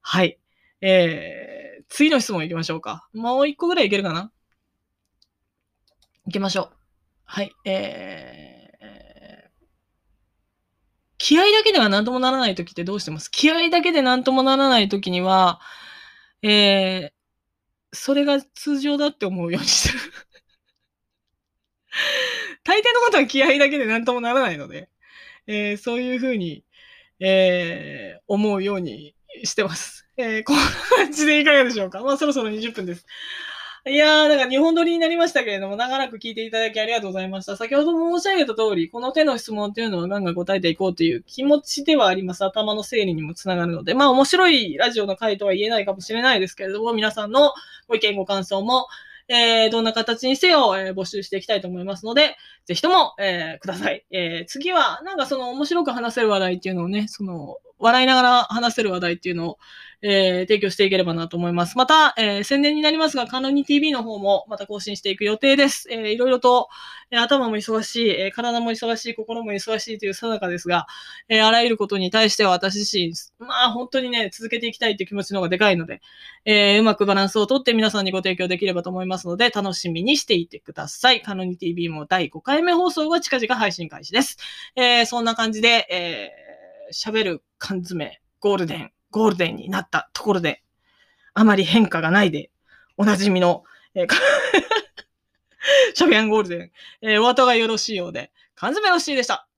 [0.00, 0.38] はい。
[0.80, 3.06] えー、次の質問行きましょうか。
[3.12, 4.32] もう一個ぐらいいけるかな？
[6.26, 6.76] 行きましょう。
[7.24, 7.52] はい。
[7.64, 9.50] えー、
[11.18, 13.30] 気合だけでは何ともならない時ってどうしてます？
[13.30, 15.60] 気合だけで何ともならない時には、
[16.42, 17.14] えー、
[17.92, 20.00] それが通常だって思うようにしてる
[22.64, 24.88] 大抵のことは気合だけで何ともならないので、
[25.46, 26.64] えー、そういうふうに、
[27.18, 29.14] えー、思うように
[29.44, 30.06] してます。
[30.16, 30.62] えー、こんな
[30.96, 33.06] 感じでいかがでしょうかまあそろそろ20分です。
[33.86, 37.56] いやー、なんか日本撮りになりましたけれども、長らく聞いていただきありがとうございました。
[37.56, 42.44] 先ほども申し上げた通り、この手の質問っていうのはガンガン答えていこうという気持ちではあります。
[42.44, 47.54] 頭の整理にもつながるので、まあ面白いラジオの回とは言えないかもしれないですけれども、皆さんの
[47.88, 48.86] ご意見ご感想も、
[49.28, 54.04] えー、どんな形にせよ、えー、募集していきたいと思いますので、ぜひとも、えー、ください。
[54.10, 59.58] えー、次は、なんかその面白く話せる話題っていうのをね、その、笑いながら話せる話題っていうのを、
[60.02, 61.76] えー、提供していければなと思います。
[61.76, 65.88] また、えー、宣伝になりますが、カノニ TV の方もまた更新していく予定です。
[65.90, 66.68] えー、いろいろと、
[67.10, 70.86] えー、頭も忙しい、えー、体も忙しい、心も忙しいというさなかですが、
[71.28, 73.12] えー、あらゆることに対しては私自身、
[73.46, 76.00] まあ本当にね、続けていきたいっていう気持ちの方がでかいので、
[76.44, 81.20] えー、うまくバランスをとって皆さんにご提供できればと思いますので、楽しみにしていてください。
[81.20, 84.38] カノニ TV も第5回目放送が近々配信開始です。
[84.76, 90.62] えー、そんな感じで、えー、喋る缶詰、ゴールデン、ゴールデンになったところで、
[91.34, 92.50] あまり変化がないで、
[92.96, 94.08] おなじみの、えー、
[95.94, 96.70] シャビアンゴールデン、
[97.02, 99.48] えー、お後がよろしいようで、缶詰の C でした。